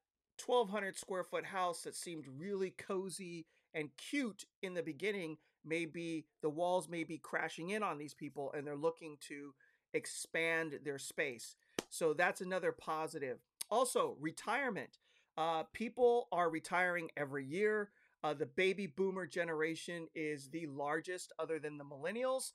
1,200 0.45 0.97
square 0.97 1.23
foot 1.23 1.45
house 1.45 1.83
that 1.83 1.95
seemed 1.95 2.25
really 2.37 2.71
cozy 2.71 3.45
and 3.73 3.89
cute 3.97 4.45
in 4.61 4.73
the 4.73 4.83
beginning 4.83 5.37
may 5.65 5.85
be 5.85 6.25
the 6.41 6.49
walls 6.49 6.89
may 6.89 7.03
be 7.03 7.17
crashing 7.17 7.69
in 7.69 7.81
on 7.81 7.97
these 7.97 8.13
people 8.13 8.51
and 8.55 8.67
they're 8.67 8.75
looking 8.75 9.17
to 9.29 9.53
expand 9.93 10.79
their 10.83 10.99
space. 10.99 11.55
So 11.89 12.13
that's 12.13 12.41
another 12.41 12.71
positive. 12.71 13.39
Also, 13.69 14.17
retirement. 14.19 14.97
Uh, 15.37 15.63
people 15.73 16.27
are 16.31 16.49
retiring 16.49 17.09
every 17.15 17.45
year. 17.45 17.89
Uh, 18.23 18.33
the 18.33 18.45
baby 18.45 18.87
boomer 18.87 19.25
generation 19.25 20.07
is 20.15 20.49
the 20.49 20.65
largest, 20.67 21.33
other 21.39 21.59
than 21.59 21.77
the 21.77 21.83
millennials, 21.83 22.53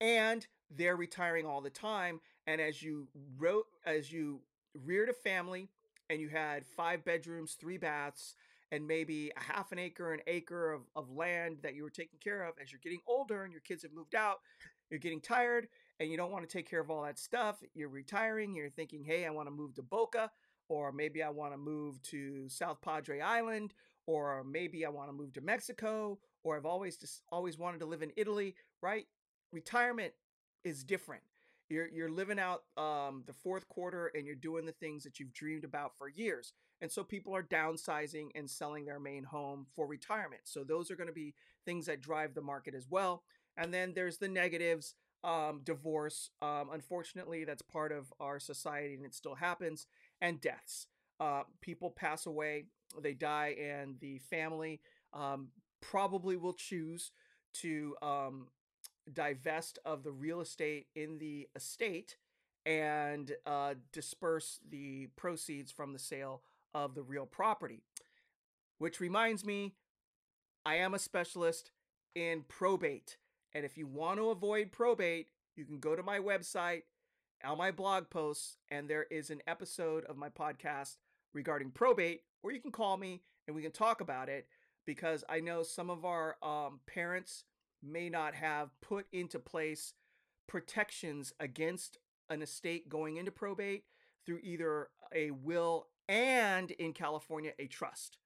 and 0.00 0.46
they're 0.70 0.96
retiring 0.96 1.46
all 1.46 1.60
the 1.60 1.70
time. 1.70 2.20
And 2.46 2.60
as 2.60 2.82
you 2.82 3.08
wrote, 3.38 3.66
as 3.84 4.10
you 4.10 4.40
reared 4.84 5.08
a 5.08 5.12
family, 5.12 5.68
and 6.08 6.20
you 6.20 6.28
had 6.28 6.66
five 6.66 7.04
bedrooms, 7.04 7.56
three 7.58 7.78
baths, 7.78 8.34
and 8.72 8.86
maybe 8.86 9.32
a 9.36 9.52
half 9.52 9.72
an 9.72 9.78
acre, 9.78 10.12
an 10.12 10.20
acre 10.26 10.72
of, 10.72 10.82
of 10.94 11.10
land 11.10 11.58
that 11.62 11.74
you 11.74 11.82
were 11.82 11.90
taking 11.90 12.18
care 12.18 12.42
of, 12.42 12.54
as 12.60 12.72
you're 12.72 12.80
getting 12.82 13.00
older 13.06 13.44
and 13.44 13.52
your 13.52 13.60
kids 13.60 13.82
have 13.82 13.92
moved 13.92 14.14
out, 14.14 14.38
you're 14.90 15.00
getting 15.00 15.20
tired 15.20 15.68
and 15.98 16.10
you 16.10 16.16
don't 16.16 16.30
want 16.32 16.48
to 16.48 16.52
take 16.52 16.68
care 16.68 16.80
of 16.80 16.90
all 16.90 17.02
that 17.02 17.18
stuff. 17.18 17.56
You're 17.74 17.88
retiring. 17.88 18.54
You're 18.54 18.70
thinking, 18.70 19.04
hey, 19.04 19.24
I 19.26 19.30
want 19.30 19.48
to 19.48 19.54
move 19.54 19.74
to 19.74 19.82
Boca, 19.82 20.30
or 20.68 20.92
maybe 20.92 21.22
I 21.22 21.30
want 21.30 21.52
to 21.52 21.58
move 21.58 22.02
to 22.04 22.48
South 22.48 22.80
Padre 22.82 23.20
Island, 23.20 23.72
or 24.06 24.44
maybe 24.44 24.84
I 24.84 24.88
want 24.88 25.08
to 25.08 25.12
move 25.12 25.32
to 25.34 25.40
Mexico, 25.40 26.18
or 26.44 26.56
I've 26.56 26.66
always 26.66 26.96
just 26.96 27.22
always 27.30 27.58
wanted 27.58 27.80
to 27.80 27.86
live 27.86 28.02
in 28.02 28.12
Italy. 28.16 28.54
Right? 28.82 29.06
Retirement 29.52 30.12
is 30.64 30.84
different. 30.84 31.22
You're 31.68 31.88
you're 31.88 32.10
living 32.10 32.38
out 32.38 32.62
um, 32.76 33.24
the 33.26 33.32
fourth 33.32 33.68
quarter, 33.68 34.10
and 34.14 34.26
you're 34.26 34.34
doing 34.34 34.66
the 34.66 34.72
things 34.72 35.02
that 35.04 35.18
you've 35.18 35.32
dreamed 35.32 35.64
about 35.64 35.96
for 35.96 36.08
years. 36.08 36.52
And 36.80 36.90
so 36.90 37.02
people 37.02 37.34
are 37.34 37.42
downsizing 37.42 38.28
and 38.34 38.48
selling 38.48 38.84
their 38.84 39.00
main 39.00 39.24
home 39.24 39.66
for 39.74 39.86
retirement. 39.86 40.42
So 40.44 40.62
those 40.62 40.90
are 40.90 40.96
going 40.96 41.08
to 41.08 41.12
be 41.12 41.34
things 41.64 41.86
that 41.86 42.02
drive 42.02 42.34
the 42.34 42.42
market 42.42 42.74
as 42.74 42.86
well. 42.88 43.22
And 43.56 43.72
then 43.72 43.94
there's 43.94 44.18
the 44.18 44.28
negatives 44.28 44.94
um, 45.24 45.60
divorce. 45.64 46.30
Um, 46.42 46.68
unfortunately, 46.72 47.44
that's 47.44 47.62
part 47.62 47.92
of 47.92 48.12
our 48.20 48.38
society 48.38 48.94
and 48.94 49.04
it 49.04 49.14
still 49.14 49.36
happens. 49.36 49.86
And 50.20 50.40
deaths. 50.40 50.86
Uh, 51.18 51.42
people 51.60 51.90
pass 51.90 52.26
away, 52.26 52.64
they 53.00 53.14
die, 53.14 53.56
and 53.60 53.98
the 54.00 54.18
family 54.18 54.80
um, 55.12 55.48
probably 55.80 56.36
will 56.36 56.52
choose 56.52 57.10
to 57.54 57.96
um, 58.02 58.48
divest 59.12 59.78
of 59.84 60.02
the 60.02 60.12
real 60.12 60.40
estate 60.40 60.86
in 60.94 61.18
the 61.18 61.48
estate 61.56 62.16
and 62.64 63.32
uh, 63.46 63.74
disperse 63.92 64.58
the 64.68 65.06
proceeds 65.16 65.70
from 65.70 65.92
the 65.92 65.98
sale 65.98 66.42
of 66.74 66.94
the 66.94 67.02
real 67.02 67.26
property. 67.26 67.82
Which 68.78 69.00
reminds 69.00 69.44
me, 69.44 69.74
I 70.66 70.74
am 70.76 70.92
a 70.92 70.98
specialist 70.98 71.70
in 72.14 72.44
probate. 72.48 73.16
And 73.54 73.64
if 73.64 73.78
you 73.78 73.86
want 73.86 74.18
to 74.18 74.30
avoid 74.30 74.72
probate, 74.72 75.28
you 75.54 75.64
can 75.64 75.78
go 75.78 75.96
to 75.96 76.02
my 76.02 76.18
website, 76.18 76.82
on 77.44 77.56
my 77.56 77.70
blog 77.70 78.10
posts, 78.10 78.56
and 78.70 78.88
there 78.88 79.06
is 79.10 79.30
an 79.30 79.40
episode 79.46 80.04
of 80.04 80.16
my 80.16 80.28
podcast 80.28 80.96
regarding 81.36 81.70
probate, 81.70 82.22
or 82.42 82.50
you 82.50 82.60
can 82.60 82.72
call 82.72 82.96
me 82.96 83.22
and 83.46 83.54
we 83.54 83.62
can 83.62 83.70
talk 83.70 84.00
about 84.00 84.28
it 84.28 84.48
because 84.86 85.22
I 85.28 85.40
know 85.40 85.62
some 85.62 85.90
of 85.90 86.04
our 86.04 86.36
um, 86.42 86.80
parents 86.86 87.44
may 87.82 88.08
not 88.08 88.34
have 88.34 88.70
put 88.80 89.06
into 89.12 89.38
place 89.38 89.92
protections 90.48 91.32
against 91.38 91.98
an 92.30 92.42
estate 92.42 92.88
going 92.88 93.18
into 93.18 93.30
probate 93.30 93.84
through 94.24 94.40
either 94.42 94.88
a 95.14 95.30
will 95.30 95.86
and 96.08 96.70
in 96.72 96.92
California, 96.92 97.52
a 97.58 97.66
trust. 97.66 98.18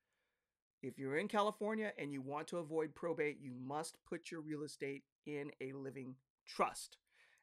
If 0.83 0.99
you're 0.99 1.19
in 1.19 1.29
California 1.29 1.93
and 1.99 2.13
you 2.13 2.23
want 2.23 2.47
to 2.49 2.59
avoid 2.59 2.95
probate, 2.95 3.39
you 3.41 3.53
must 3.55 3.99
put 4.09 4.31
your 4.31 4.41
real 4.41 4.63
estate 4.63 5.03
in 5.27 5.51
a 5.61 5.73
living 5.73 6.15
trust. 6.47 6.97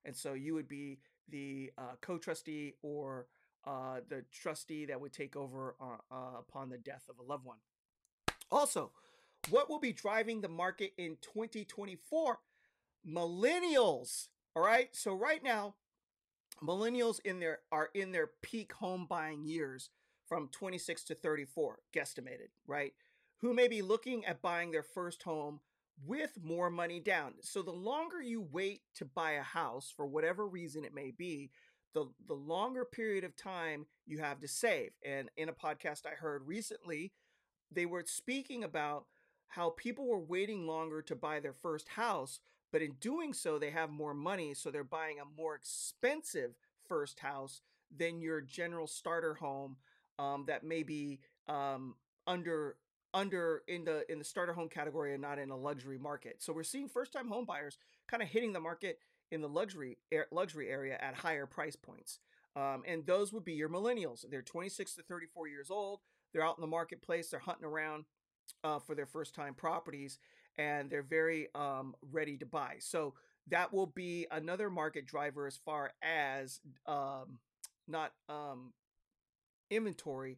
And 0.06 0.16
so 0.16 0.34
you 0.34 0.54
would 0.56 0.68
be 0.68 1.00
the 1.30 1.72
uh, 1.78 1.96
co 2.02 2.18
trustee 2.18 2.74
or 2.82 3.28
uh, 3.68 4.00
the 4.08 4.24
trustee 4.32 4.86
that 4.86 5.02
would 5.02 5.14
take 5.14 5.36
over 5.36 5.76
uh, 5.82 6.14
uh, 6.14 6.40
upon 6.40 6.70
the 6.70 6.78
death 6.78 7.04
of 7.10 7.20
a 7.20 7.24
loved 7.24 7.46
one. 7.46 7.58
Also, 8.50 8.92
what 9.50 9.70
will 9.70 9.80
be 9.80 9.92
driving 9.92 10.42
the 10.42 10.48
market 10.48 10.94
in 10.98 11.18
2024? 11.22 12.40
Millennials. 13.08 14.28
All 14.56 14.64
right. 14.64 14.90
So 14.96 15.14
right 15.14 15.44
now, 15.44 15.76
millennials 16.64 17.20
in 17.26 17.40
their 17.40 17.60
are 17.72 17.90
in 17.94 18.12
their 18.12 18.32
peak 18.42 18.74
home 18.74 19.06
buying 19.08 19.46
years 19.46 19.90
from 20.28 20.50
26 20.50 21.04
to 21.06 21.16
34, 21.16 21.80
guesstimated, 21.94 22.50
right? 22.66 22.94
who 23.38 23.54
may 23.54 23.68
be 23.68 23.82
looking 23.82 24.26
at 24.26 24.42
buying 24.42 24.72
their 24.72 24.84
first 24.84 25.24
home 25.24 25.60
with 26.06 26.38
more 26.44 26.70
money 26.70 27.00
down. 27.00 27.34
So 27.42 27.62
the 27.62 27.72
longer 27.72 28.22
you 28.22 28.42
wait 28.52 28.82
to 28.96 29.06
buy 29.06 29.32
a 29.32 29.42
house 29.42 29.94
for 29.96 30.06
whatever 30.06 30.48
reason 30.48 30.84
it 30.84 30.94
may 30.94 31.12
be, 31.12 31.52
the 31.94 32.06
the 32.28 32.34
longer 32.34 32.86
period 32.86 33.24
of 33.24 33.36
time 33.36 33.86
you 34.06 34.20
have 34.20 34.40
to 34.40 34.48
save. 34.48 34.92
And 35.06 35.30
in 35.38 35.50
a 35.50 35.54
podcast 35.54 36.06
I 36.06 36.16
heard 36.16 36.48
recently, 36.48 37.12
they 37.72 37.86
were 37.86 38.04
speaking 38.06 38.64
about 38.64 39.06
how 39.48 39.72
people 39.72 40.06
were 40.06 40.20
waiting 40.20 40.68
longer 40.68 41.02
to 41.02 41.16
buy 41.16 41.40
their 41.40 41.54
first 41.54 41.90
house, 41.90 42.40
but 42.72 42.82
in 42.82 42.94
doing 43.00 43.34
so 43.34 43.58
they 43.58 43.72
have 43.72 43.90
more 43.90 44.14
money, 44.14 44.54
so 44.54 44.70
they're 44.70 44.84
buying 44.84 45.18
a 45.20 45.42
more 45.42 45.56
expensive 45.56 46.52
first 46.88 47.20
house 47.20 47.62
than 47.96 48.22
your 48.22 48.42
general 48.42 48.88
starter 48.88 49.36
home 49.36 49.78
um, 50.20 50.44
that 50.48 50.64
may 50.64 50.84
be 50.84 51.20
um, 51.48 51.96
under 52.26 52.76
under 53.14 53.64
in 53.68 53.86
the 53.86 54.10
in 54.12 54.20
the 54.20 54.26
starter 54.26 54.54
home 54.54 54.70
category 54.70 55.14
and 55.14 55.22
not 55.22 55.40
in 55.40 55.50
a 55.50 55.58
luxury 55.58 55.98
market. 55.98 56.36
So 56.40 56.54
we're 56.54 56.64
seeing 56.64 56.90
first 56.90 57.14
time 57.14 57.30
home 57.30 57.46
buyers 57.46 57.78
kind 58.08 58.22
of 58.22 58.30
hitting 58.30 58.54
the 58.54 58.60
market 58.60 59.00
in 59.32 59.42
the 59.42 59.50
luxury 59.50 59.98
luxury 60.32 60.70
area 60.70 60.98
at 61.02 61.16
higher 61.16 61.46
price 61.46 61.76
points. 61.76 62.20
Um, 62.56 62.84
and 62.88 63.06
those 63.06 63.32
would 63.34 63.46
be 63.46 63.54
your 63.54 63.70
millennials. 63.70 64.26
They're 64.30 64.42
26 64.42 64.96
to 64.96 65.04
34 65.04 65.48
years 65.48 65.70
old. 65.70 66.00
They're 66.34 66.46
out 66.46 66.58
in 66.58 66.62
the 66.62 66.68
marketplace. 66.68 67.30
They're 67.30 67.40
hunting 67.40 67.66
around 67.66 68.06
uh, 68.64 68.80
for 68.80 68.96
their 68.96 69.06
first 69.06 69.36
time 69.36 69.54
properties, 69.54 70.18
and 70.58 70.90
they're 70.90 71.04
very 71.04 71.50
um, 71.54 71.96
ready 72.12 72.36
to 72.38 72.46
buy. 72.46 72.78
So 72.80 73.14
that 73.50 73.72
will 73.72 73.86
be 73.86 74.28
another 74.32 74.70
market 74.70 75.06
driver 75.06 75.46
as 75.48 75.58
far 75.58 75.92
as 76.02 76.60
um, 76.88 77.40
not 77.88 78.14
um, 78.28 78.74
inventory, 79.70 80.38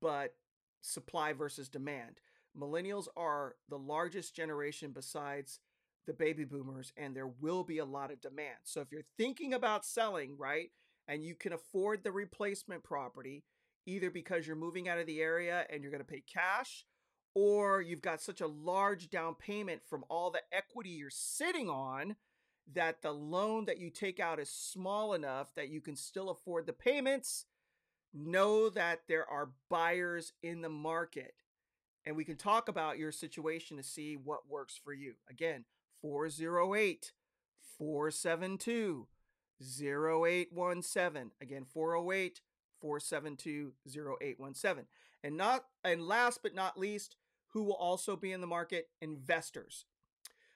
but 0.00 0.34
supply 0.80 1.32
versus 1.32 1.68
demand. 1.68 2.20
Millennials 2.58 3.08
are 3.16 3.56
the 3.68 3.78
largest 3.78 4.34
generation 4.34 4.92
besides 4.92 5.60
the 6.06 6.12
baby 6.12 6.44
boomers, 6.44 6.92
and 6.96 7.14
there 7.14 7.26
will 7.26 7.64
be 7.64 7.78
a 7.78 7.84
lot 7.84 8.10
of 8.10 8.20
demand. 8.20 8.58
So 8.64 8.80
if 8.80 8.90
you're 8.90 9.02
thinking 9.16 9.52
about 9.52 9.84
selling, 9.84 10.36
right, 10.38 10.70
and 11.06 11.24
you 11.24 11.34
can 11.34 11.52
afford 11.52 12.02
the 12.02 12.12
replacement 12.12 12.82
property, 12.82 13.44
either 13.86 14.10
because 14.10 14.46
you're 14.46 14.56
moving 14.56 14.88
out 14.88 14.98
of 14.98 15.06
the 15.06 15.20
area 15.20 15.66
and 15.70 15.82
you're 15.82 15.90
going 15.92 16.04
to 16.04 16.10
pay 16.10 16.22
cash, 16.32 16.84
or 17.34 17.80
you've 17.80 18.02
got 18.02 18.20
such 18.20 18.40
a 18.40 18.46
large 18.46 19.10
down 19.10 19.34
payment 19.34 19.82
from 19.88 20.04
all 20.08 20.30
the 20.30 20.42
equity 20.52 20.90
you're 20.90 21.10
sitting 21.10 21.68
on 21.68 22.16
that 22.74 23.02
the 23.02 23.12
loan 23.12 23.64
that 23.64 23.78
you 23.78 23.90
take 23.90 24.20
out 24.20 24.38
is 24.38 24.50
small 24.50 25.14
enough 25.14 25.54
that 25.54 25.70
you 25.70 25.80
can 25.80 25.96
still 25.96 26.30
afford 26.30 26.66
the 26.66 26.72
payments, 26.72 27.46
know 28.12 28.68
that 28.68 29.00
there 29.08 29.28
are 29.28 29.50
buyers 29.70 30.32
in 30.42 30.60
the 30.60 30.68
market. 30.68 31.34
And 32.04 32.16
we 32.16 32.24
can 32.24 32.36
talk 32.36 32.68
about 32.68 32.98
your 32.98 33.12
situation 33.12 33.76
to 33.76 33.82
see 33.82 34.16
what 34.16 34.48
works 34.48 34.78
for 34.82 34.92
you. 34.92 35.14
Again, 35.30 35.64
408 36.00 37.12
472 37.78 39.06
0817. 39.60 41.30
Again, 41.40 41.64
408 41.64 42.40
472 42.80 43.72
0817. 43.86 44.86
And 45.24 45.36
not 45.36 45.64
and 45.84 46.06
last 46.06 46.40
but 46.42 46.54
not 46.54 46.78
least, 46.78 47.16
who 47.52 47.62
will 47.62 47.74
also 47.74 48.16
be 48.16 48.32
in 48.32 48.40
the 48.40 48.46
market? 48.46 48.88
Investors. 49.00 49.86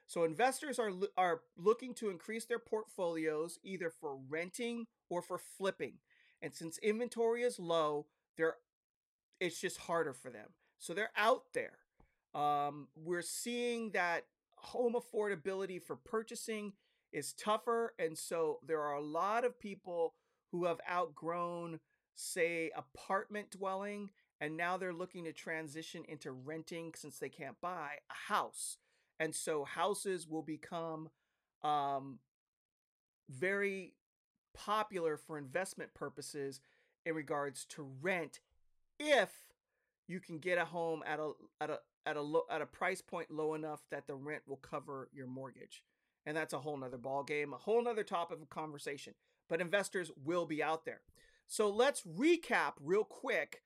So 0.07 0.25
investors 0.25 0.79
are 0.79 0.93
are 1.17 1.41
looking 1.57 1.95
to 1.95 2.11
increase 2.11 2.45
their 2.45 2.59
portfolios 2.59 3.59
either 3.63 3.91
for 3.91 4.19
renting 4.29 4.87
or 5.09 5.23
for 5.23 5.39
flipping. 5.39 5.95
And 6.41 6.55
since 6.55 6.79
inventory 6.79 7.43
is 7.43 7.59
low, 7.59 8.07
they're 8.37 8.57
it's 9.41 9.61
just 9.61 9.79
harder 9.79 10.13
for 10.13 10.31
them. 10.31 10.51
So 10.79 10.95
they're 10.95 11.11
out 11.17 11.45
there. 11.55 11.79
Um, 12.35 12.89
we're 12.95 13.23
seeing 13.23 13.91
that 13.91 14.27
home 14.63 14.95
affordability 14.95 15.83
for 15.83 15.97
purchasing 15.97 16.73
is 17.13 17.33
tougher. 17.33 17.95
And 17.99 18.17
so 18.17 18.61
there 18.67 18.81
are 18.81 18.95
a 18.95 19.05
lot 19.05 19.45
of 19.45 19.59
people 19.59 20.15
who 20.51 20.65
have 20.65 20.81
outgrown, 20.91 21.81
say, 22.15 22.71
apartment 22.77 23.51
dwelling, 23.51 24.11
and 24.41 24.57
now 24.57 24.77
they're 24.77 24.93
looking 24.93 25.25
to 25.25 25.33
transition 25.33 26.05
into 26.09 26.33
renting 26.33 26.93
since 26.97 27.19
they 27.19 27.29
can't 27.29 27.61
buy 27.61 27.99
a 28.11 28.33
house. 28.33 28.79
And 29.21 29.35
so 29.35 29.65
houses 29.65 30.27
will 30.27 30.43
become 30.43 31.11
um, 31.63 32.19
very 33.31 33.95
popular 34.55 35.17
for 35.17 35.39
investment 35.39 35.95
purposes 35.95 36.61
in 37.07 37.15
regards 37.15 37.65
to 37.67 37.89
rent 38.01 38.41
if 38.99 39.31
you 40.07 40.21
can 40.21 40.39
get 40.39 40.59
a 40.59 40.65
home 40.65 41.03
at 41.07 41.19
a 41.19 41.33
at 41.61 41.71
a 41.71 41.79
at 42.07 42.17
a 42.17 42.21
low, 42.21 42.43
at 42.51 42.63
a 42.63 42.67
price 42.67 43.01
point 43.01 43.31
low 43.31 43.55
enough 43.55 43.83
that 43.91 44.07
the 44.07 44.15
rent 44.15 44.43
will 44.47 44.57
cover 44.57 45.09
your 45.13 45.27
mortgage. 45.27 45.83
And 46.25 46.37
that's 46.37 46.53
a 46.53 46.61
whole 46.61 46.77
nother 46.77 46.99
ball 46.99 47.25
game, 47.25 47.53
a 47.53 47.59
whole 47.59 47.83
nother 47.83 48.05
topic 48.05 48.41
of 48.41 48.49
conversation. 48.49 49.15
But 49.49 49.61
investors 49.61 50.11
will 50.25 50.47
be 50.47 50.63
out 50.63 50.85
there. 50.85 51.01
So 51.47 51.69
let's 51.69 52.03
recap 52.03 52.75
real 52.81 53.05
quick 53.05 53.63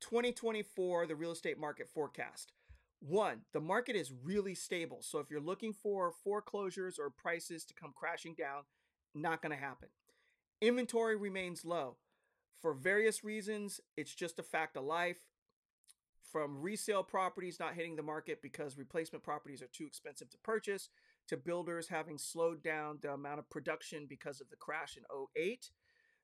2024, 0.00 1.06
the 1.06 1.16
real 1.16 1.32
estate 1.32 1.58
market 1.58 1.88
forecast. 1.88 2.52
One, 3.00 3.40
the 3.52 3.60
market 3.60 3.96
is 3.96 4.12
really 4.22 4.54
stable. 4.54 5.02
So 5.02 5.18
if 5.18 5.30
you're 5.30 5.40
looking 5.40 5.72
for 5.74 6.12
foreclosures 6.22 6.98
or 6.98 7.10
prices 7.10 7.64
to 7.66 7.74
come 7.74 7.92
crashing 7.94 8.34
down, 8.34 8.62
not 9.14 9.42
going 9.42 9.52
to 9.52 9.62
happen. 9.62 9.88
Inventory 10.60 11.16
remains 11.16 11.64
low. 11.64 11.96
For 12.62 12.72
various 12.72 13.22
reasons, 13.22 13.80
it's 13.96 14.14
just 14.14 14.38
a 14.38 14.42
fact 14.42 14.76
of 14.76 14.84
life 14.84 15.18
from 16.34 16.60
resale 16.60 17.04
properties 17.04 17.60
not 17.60 17.74
hitting 17.74 17.94
the 17.94 18.02
market 18.02 18.42
because 18.42 18.76
replacement 18.76 19.22
properties 19.22 19.62
are 19.62 19.68
too 19.68 19.86
expensive 19.86 20.28
to 20.28 20.38
purchase, 20.38 20.88
to 21.28 21.36
builders 21.36 21.86
having 21.86 22.18
slowed 22.18 22.60
down 22.60 22.98
the 23.02 23.12
amount 23.12 23.38
of 23.38 23.48
production 23.48 24.04
because 24.08 24.40
of 24.40 24.50
the 24.50 24.56
crash 24.56 24.96
in 24.96 25.04
08, 25.40 25.70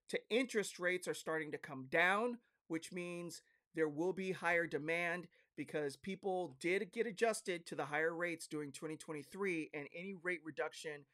to 0.08 0.18
interest 0.28 0.80
rates 0.80 1.06
are 1.06 1.14
starting 1.14 1.52
to 1.52 1.58
come 1.58 1.86
down, 1.92 2.38
which 2.66 2.90
means 2.90 3.42
there 3.76 3.88
will 3.88 4.12
be 4.12 4.32
higher 4.32 4.66
demand 4.66 5.28
because 5.56 5.94
people 5.94 6.56
did 6.58 6.90
get 6.90 7.06
adjusted 7.06 7.64
to 7.64 7.76
the 7.76 7.84
higher 7.84 8.12
rates 8.12 8.48
during 8.48 8.72
2023, 8.72 9.70
and 9.72 9.86
any 9.96 10.16
rate 10.24 10.40
reduction 10.44 11.04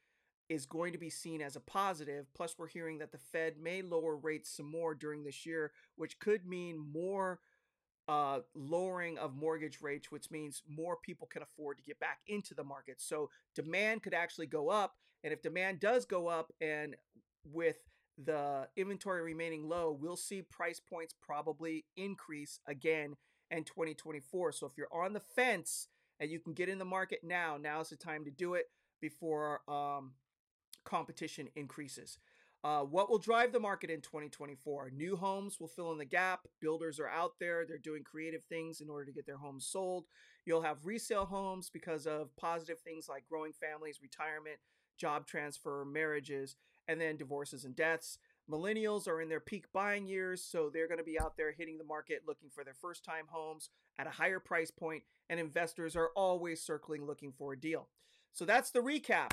is 0.49 0.65
going 0.65 0.91
to 0.91 0.97
be 0.97 1.11
seen 1.11 1.39
as 1.39 1.55
a 1.55 1.59
positive. 1.59 2.25
Plus, 2.33 2.55
we're 2.57 2.65
hearing 2.65 2.97
that 2.97 3.11
the 3.11 3.19
Fed 3.19 3.59
may 3.61 3.83
lower 3.83 4.15
rates 4.15 4.49
some 4.49 4.65
more 4.71 4.95
during 4.95 5.23
this 5.23 5.45
year, 5.45 5.71
which 5.97 6.17
could 6.17 6.47
mean 6.47 6.79
more 6.79 7.39
uh, 8.07 8.39
lowering 8.55 9.17
of 9.17 9.35
mortgage 9.35 9.81
rates, 9.81 10.11
which 10.11 10.31
means 10.31 10.63
more 10.67 10.97
people 10.97 11.27
can 11.27 11.41
afford 11.41 11.77
to 11.77 11.83
get 11.83 11.99
back 11.99 12.19
into 12.27 12.53
the 12.53 12.63
market. 12.63 13.01
So 13.01 13.29
demand 13.55 14.03
could 14.03 14.13
actually 14.13 14.47
go 14.47 14.69
up. 14.69 14.95
And 15.23 15.33
if 15.33 15.41
demand 15.41 15.79
does 15.79 16.05
go 16.05 16.27
up 16.27 16.51
and 16.61 16.95
with 17.43 17.77
the 18.23 18.67
inventory 18.75 19.21
remaining 19.21 19.67
low, 19.67 19.97
we'll 19.99 20.17
see 20.17 20.41
price 20.41 20.79
points 20.79 21.13
probably 21.21 21.85
increase 21.95 22.59
again 22.67 23.15
in 23.51 23.63
2024. 23.63 24.51
So 24.53 24.65
if 24.65 24.73
you're 24.77 24.93
on 24.93 25.13
the 25.13 25.19
fence 25.19 25.87
and 26.19 26.29
you 26.29 26.39
can 26.39 26.53
get 26.53 26.69
in 26.69 26.79
the 26.79 26.85
market 26.85 27.19
now, 27.23 27.57
now's 27.59 27.89
the 27.89 27.95
time 27.95 28.25
to 28.25 28.31
do 28.31 28.53
it 28.53 28.65
before 29.01 29.61
um, 29.69 30.13
competition 30.83 31.49
increases. 31.55 32.17
Uh, 32.63 32.81
what 32.81 33.09
will 33.09 33.19
drive 33.19 33.51
the 33.51 33.59
market 33.59 33.89
in 33.89 34.01
2024? 34.01 34.91
New 34.95 35.15
homes 35.15 35.59
will 35.59 35.67
fill 35.67 35.91
in 35.91 35.97
the 35.97 36.05
gap. 36.05 36.47
Builders 36.59 36.99
are 36.99 37.07
out 37.07 37.33
there. 37.39 37.65
They're 37.65 37.77
doing 37.77 38.03
creative 38.03 38.43
things 38.45 38.81
in 38.81 38.89
order 38.89 39.05
to 39.05 39.11
get 39.11 39.25
their 39.25 39.37
homes 39.37 39.65
sold. 39.65 40.05
You'll 40.45 40.63
have 40.63 40.85
resale 40.85 41.25
homes 41.25 41.69
because 41.69 42.07
of 42.07 42.35
positive 42.35 42.79
things 42.79 43.07
like 43.07 43.27
growing 43.29 43.53
families, 43.53 43.99
retirement, 44.01 44.57
job 44.97 45.27
transfer, 45.27 45.85
marriages, 45.85 46.55
and 46.87 46.99
then 46.99 47.17
divorces 47.17 47.63
and 47.63 47.75
deaths. 47.75 48.17
Millennials 48.49 49.07
are 49.07 49.21
in 49.21 49.29
their 49.29 49.41
peak 49.41 49.65
buying 49.73 50.07
years, 50.07 50.41
so 50.41 50.69
they're 50.69 50.87
going 50.87 50.99
to 50.99 51.03
be 51.03 51.19
out 51.19 51.35
there 51.35 51.51
hitting 51.51 51.77
the 51.77 51.83
market 51.83 52.23
looking 52.25 52.49
for 52.49 52.63
their 52.63 52.73
first 52.73 53.03
time 53.03 53.25
homes 53.27 53.69
at 53.99 54.07
a 54.07 54.11
higher 54.11 54.39
price 54.39 54.71
point, 54.71 55.03
and 55.29 55.39
investors 55.39 55.95
are 55.95 56.11
always 56.15 56.61
circling 56.61 57.05
looking 57.05 57.33
for 57.33 57.53
a 57.53 57.59
deal. 57.59 57.89
So 58.31 58.45
that's 58.45 58.71
the 58.71 58.79
recap. 58.79 59.31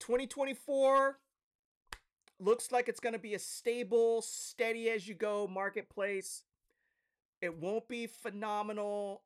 2024 0.00 1.18
looks 2.40 2.72
like 2.72 2.88
it's 2.88 3.00
going 3.00 3.12
to 3.12 3.18
be 3.18 3.34
a 3.34 3.38
stable, 3.38 4.22
steady 4.22 4.90
as 4.90 5.06
you 5.06 5.14
go 5.14 5.46
marketplace. 5.46 6.44
It 7.40 7.56
won't 7.56 7.86
be 7.86 8.06
phenomenal. 8.06 9.22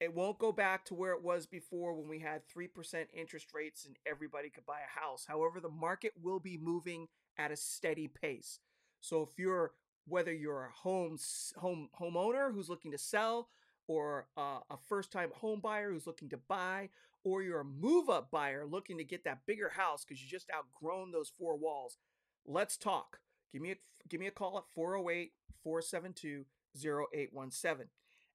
It 0.00 0.14
won't 0.14 0.38
go 0.38 0.50
back 0.50 0.86
to 0.86 0.94
where 0.94 1.12
it 1.12 1.22
was 1.22 1.46
before 1.46 1.92
when 1.94 2.08
we 2.08 2.18
had 2.18 2.42
3% 2.48 3.06
interest 3.12 3.48
rates 3.54 3.84
and 3.84 3.96
everybody 4.06 4.48
could 4.48 4.64
buy 4.64 4.78
a 4.80 5.00
house. 5.00 5.26
However, 5.28 5.60
the 5.60 5.68
market 5.68 6.12
will 6.20 6.40
be 6.40 6.56
moving 6.56 7.08
at 7.38 7.52
a 7.52 7.56
steady 7.56 8.08
pace. 8.08 8.58
So 9.00 9.22
if 9.22 9.38
you're 9.38 9.72
whether 10.06 10.32
you're 10.32 10.64
a 10.64 10.72
home 10.82 11.18
home 11.56 11.88
homeowner 12.00 12.52
who's 12.52 12.68
looking 12.68 12.90
to 12.90 12.98
sell 12.98 13.48
or 13.90 14.28
uh, 14.36 14.60
a 14.70 14.76
first-time 14.88 15.30
home 15.34 15.58
buyer 15.58 15.90
who's 15.90 16.06
looking 16.06 16.28
to 16.28 16.36
buy 16.36 16.88
or 17.24 17.42
you're 17.42 17.58
a 17.58 17.64
move-up 17.64 18.30
buyer 18.30 18.64
looking 18.64 18.96
to 18.96 19.02
get 19.02 19.24
that 19.24 19.44
bigger 19.46 19.70
house 19.70 20.04
because 20.04 20.22
you 20.22 20.28
just 20.28 20.48
outgrown 20.54 21.10
those 21.10 21.32
four 21.36 21.56
walls, 21.56 21.98
let's 22.46 22.76
talk. 22.76 23.18
Give 23.52 23.60
me 23.60 23.72
a 23.72 23.76
give 24.08 24.20
me 24.20 24.28
a 24.28 24.30
call 24.30 24.58
at 24.58 24.70
408 24.72 25.32
472 25.64 26.44
0817. 26.76 27.88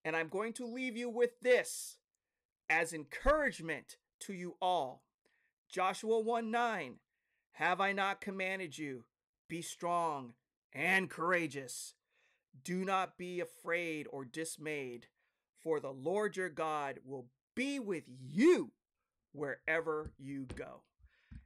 And 0.04 0.14
I'm 0.14 0.28
going 0.28 0.52
to 0.54 0.68
leave 0.68 0.98
you 0.98 1.10
with 1.10 1.40
this 1.42 2.00
as 2.70 2.92
encouragement 2.92 3.96
to 4.20 4.34
you 4.34 4.58
all. 4.62 5.04
Joshua 5.72 6.20
1 6.20 6.52
9. 6.52 6.96
Have 7.54 7.80
I 7.80 7.94
not 7.94 8.20
commanded 8.20 8.78
you? 8.78 9.06
Be 9.48 9.62
strong 9.62 10.34
and 10.74 11.10
courageous. 11.10 11.94
Do 12.62 12.84
not 12.84 13.18
be 13.18 13.40
afraid 13.40 14.08
or 14.12 14.26
dismayed, 14.26 15.08
for 15.66 15.80
the 15.80 15.92
Lord 15.92 16.38
your 16.38 16.48
God 16.48 17.00
will 17.04 17.26
be 17.56 17.80
with 17.80 18.04
you 18.32 18.72
wherever 19.34 20.12
you 20.20 20.46
go. 20.56 20.84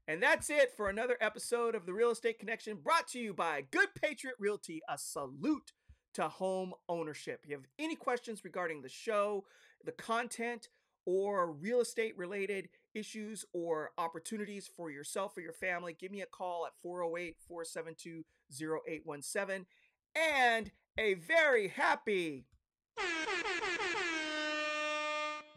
And 0.10 0.22
that's 0.22 0.50
it 0.50 0.74
for 0.76 0.90
another 0.90 1.16
episode 1.22 1.74
of 1.74 1.86
the 1.86 1.94
Real 1.94 2.12
Estate 2.12 2.38
Connection 2.38 2.80
brought 2.84 3.08
to 3.10 3.20
you 3.20 3.34
by 3.34 3.64
Good 3.72 3.88
Patriot 3.96 4.36
Realty. 4.38 4.82
A 4.90 4.98
salute 4.98 5.72
to 6.16 6.28
home 6.28 6.74
ownership. 6.90 7.40
If 7.44 7.50
you 7.50 7.56
have 7.56 7.66
any 7.80 7.96
questions 7.96 8.44
regarding 8.44 8.82
the 8.82 8.90
show, 8.90 9.46
the 9.86 9.94
content, 9.94 10.68
or 11.06 11.54
real 11.54 11.80
estate 11.80 12.18
related 12.18 12.68
issues 12.94 13.46
or 13.54 13.92
opportunities 13.98 14.68
for 14.68 14.92
yourself 14.92 15.38
or 15.38 15.42
your 15.42 15.54
family, 15.54 15.96
give 15.98 16.12
me 16.12 16.22
a 16.22 16.26
call 16.26 16.66
at 16.66 16.74
408 16.82 17.38
472 17.48 18.26
0817. 18.52 19.66
And 20.14 20.72
a 20.98 21.14
very 21.14 21.70
happy 21.70 22.48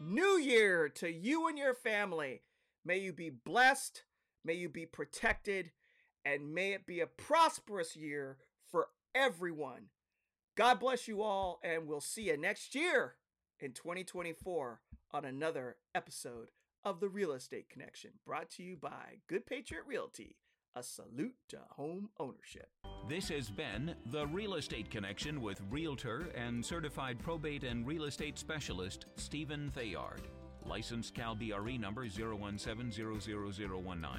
New 0.05 0.37
Year 0.37 0.89
to 0.89 1.09
you 1.09 1.47
and 1.47 1.57
your 1.57 1.73
family. 1.73 2.41
May 2.83 2.97
you 2.97 3.13
be 3.13 3.29
blessed, 3.29 4.03
may 4.43 4.53
you 4.53 4.67
be 4.67 4.85
protected, 4.85 5.71
and 6.25 6.53
may 6.53 6.73
it 6.73 6.85
be 6.85 6.99
a 6.99 7.07
prosperous 7.07 7.95
year 7.95 8.37
for 8.69 8.89
everyone. 9.15 9.85
God 10.57 10.79
bless 10.81 11.07
you 11.07 11.21
all, 11.21 11.59
and 11.63 11.87
we'll 11.87 12.01
see 12.01 12.23
you 12.23 12.37
next 12.37 12.75
year 12.75 13.15
in 13.59 13.71
2024 13.71 14.81
on 15.13 15.23
another 15.23 15.77
episode 15.95 16.49
of 16.83 16.99
The 16.99 17.07
Real 17.09 17.31
Estate 17.31 17.69
Connection, 17.69 18.11
brought 18.25 18.49
to 18.51 18.63
you 18.63 18.75
by 18.75 19.19
Good 19.29 19.45
Patriot 19.45 19.83
Realty. 19.87 20.35
A 20.75 20.81
salute 20.81 21.35
to 21.49 21.59
home 21.69 22.09
ownership. 22.19 22.67
This 23.07 23.29
has 23.29 23.51
been 23.51 23.93
The 24.07 24.25
Real 24.25 24.55
Estate 24.55 24.89
Connection 24.89 25.39
with 25.39 25.61
Realtor 25.69 26.29
and 26.35 26.65
Certified 26.65 27.19
Probate 27.19 27.63
and 27.63 27.85
Real 27.85 28.05
Estate 28.05 28.39
Specialist 28.39 29.05
Stephen 29.15 29.69
Theard. 29.75 30.23
Licensed 30.65 31.13
Cal 31.13 31.35
BRE 31.35 31.77
number 31.77 32.07
0170019. 32.07 34.09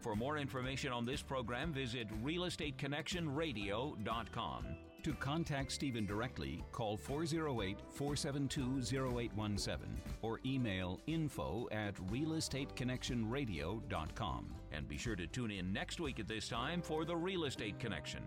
For 0.00 0.14
more 0.14 0.38
information 0.38 0.92
on 0.92 1.04
this 1.04 1.22
program, 1.22 1.72
visit 1.72 2.06
realestateconnectionradio.com. 2.22 4.66
To 5.04 5.12
contact 5.12 5.70
Stephen 5.70 6.04
directly, 6.06 6.64
call 6.72 6.96
408 6.96 7.76
472 7.90 9.06
0817 9.06 10.00
or 10.22 10.40
email 10.46 10.98
info 11.06 11.68
at 11.72 11.94
realestateconnectionradio.com. 12.10 14.46
And 14.72 14.88
be 14.88 14.96
sure 14.96 15.14
to 15.14 15.26
tune 15.26 15.50
in 15.50 15.74
next 15.74 16.00
week 16.00 16.20
at 16.20 16.26
this 16.26 16.48
time 16.48 16.80
for 16.80 17.04
The 17.04 17.14
Real 17.14 17.44
Estate 17.44 17.78
Connection. 17.78 18.22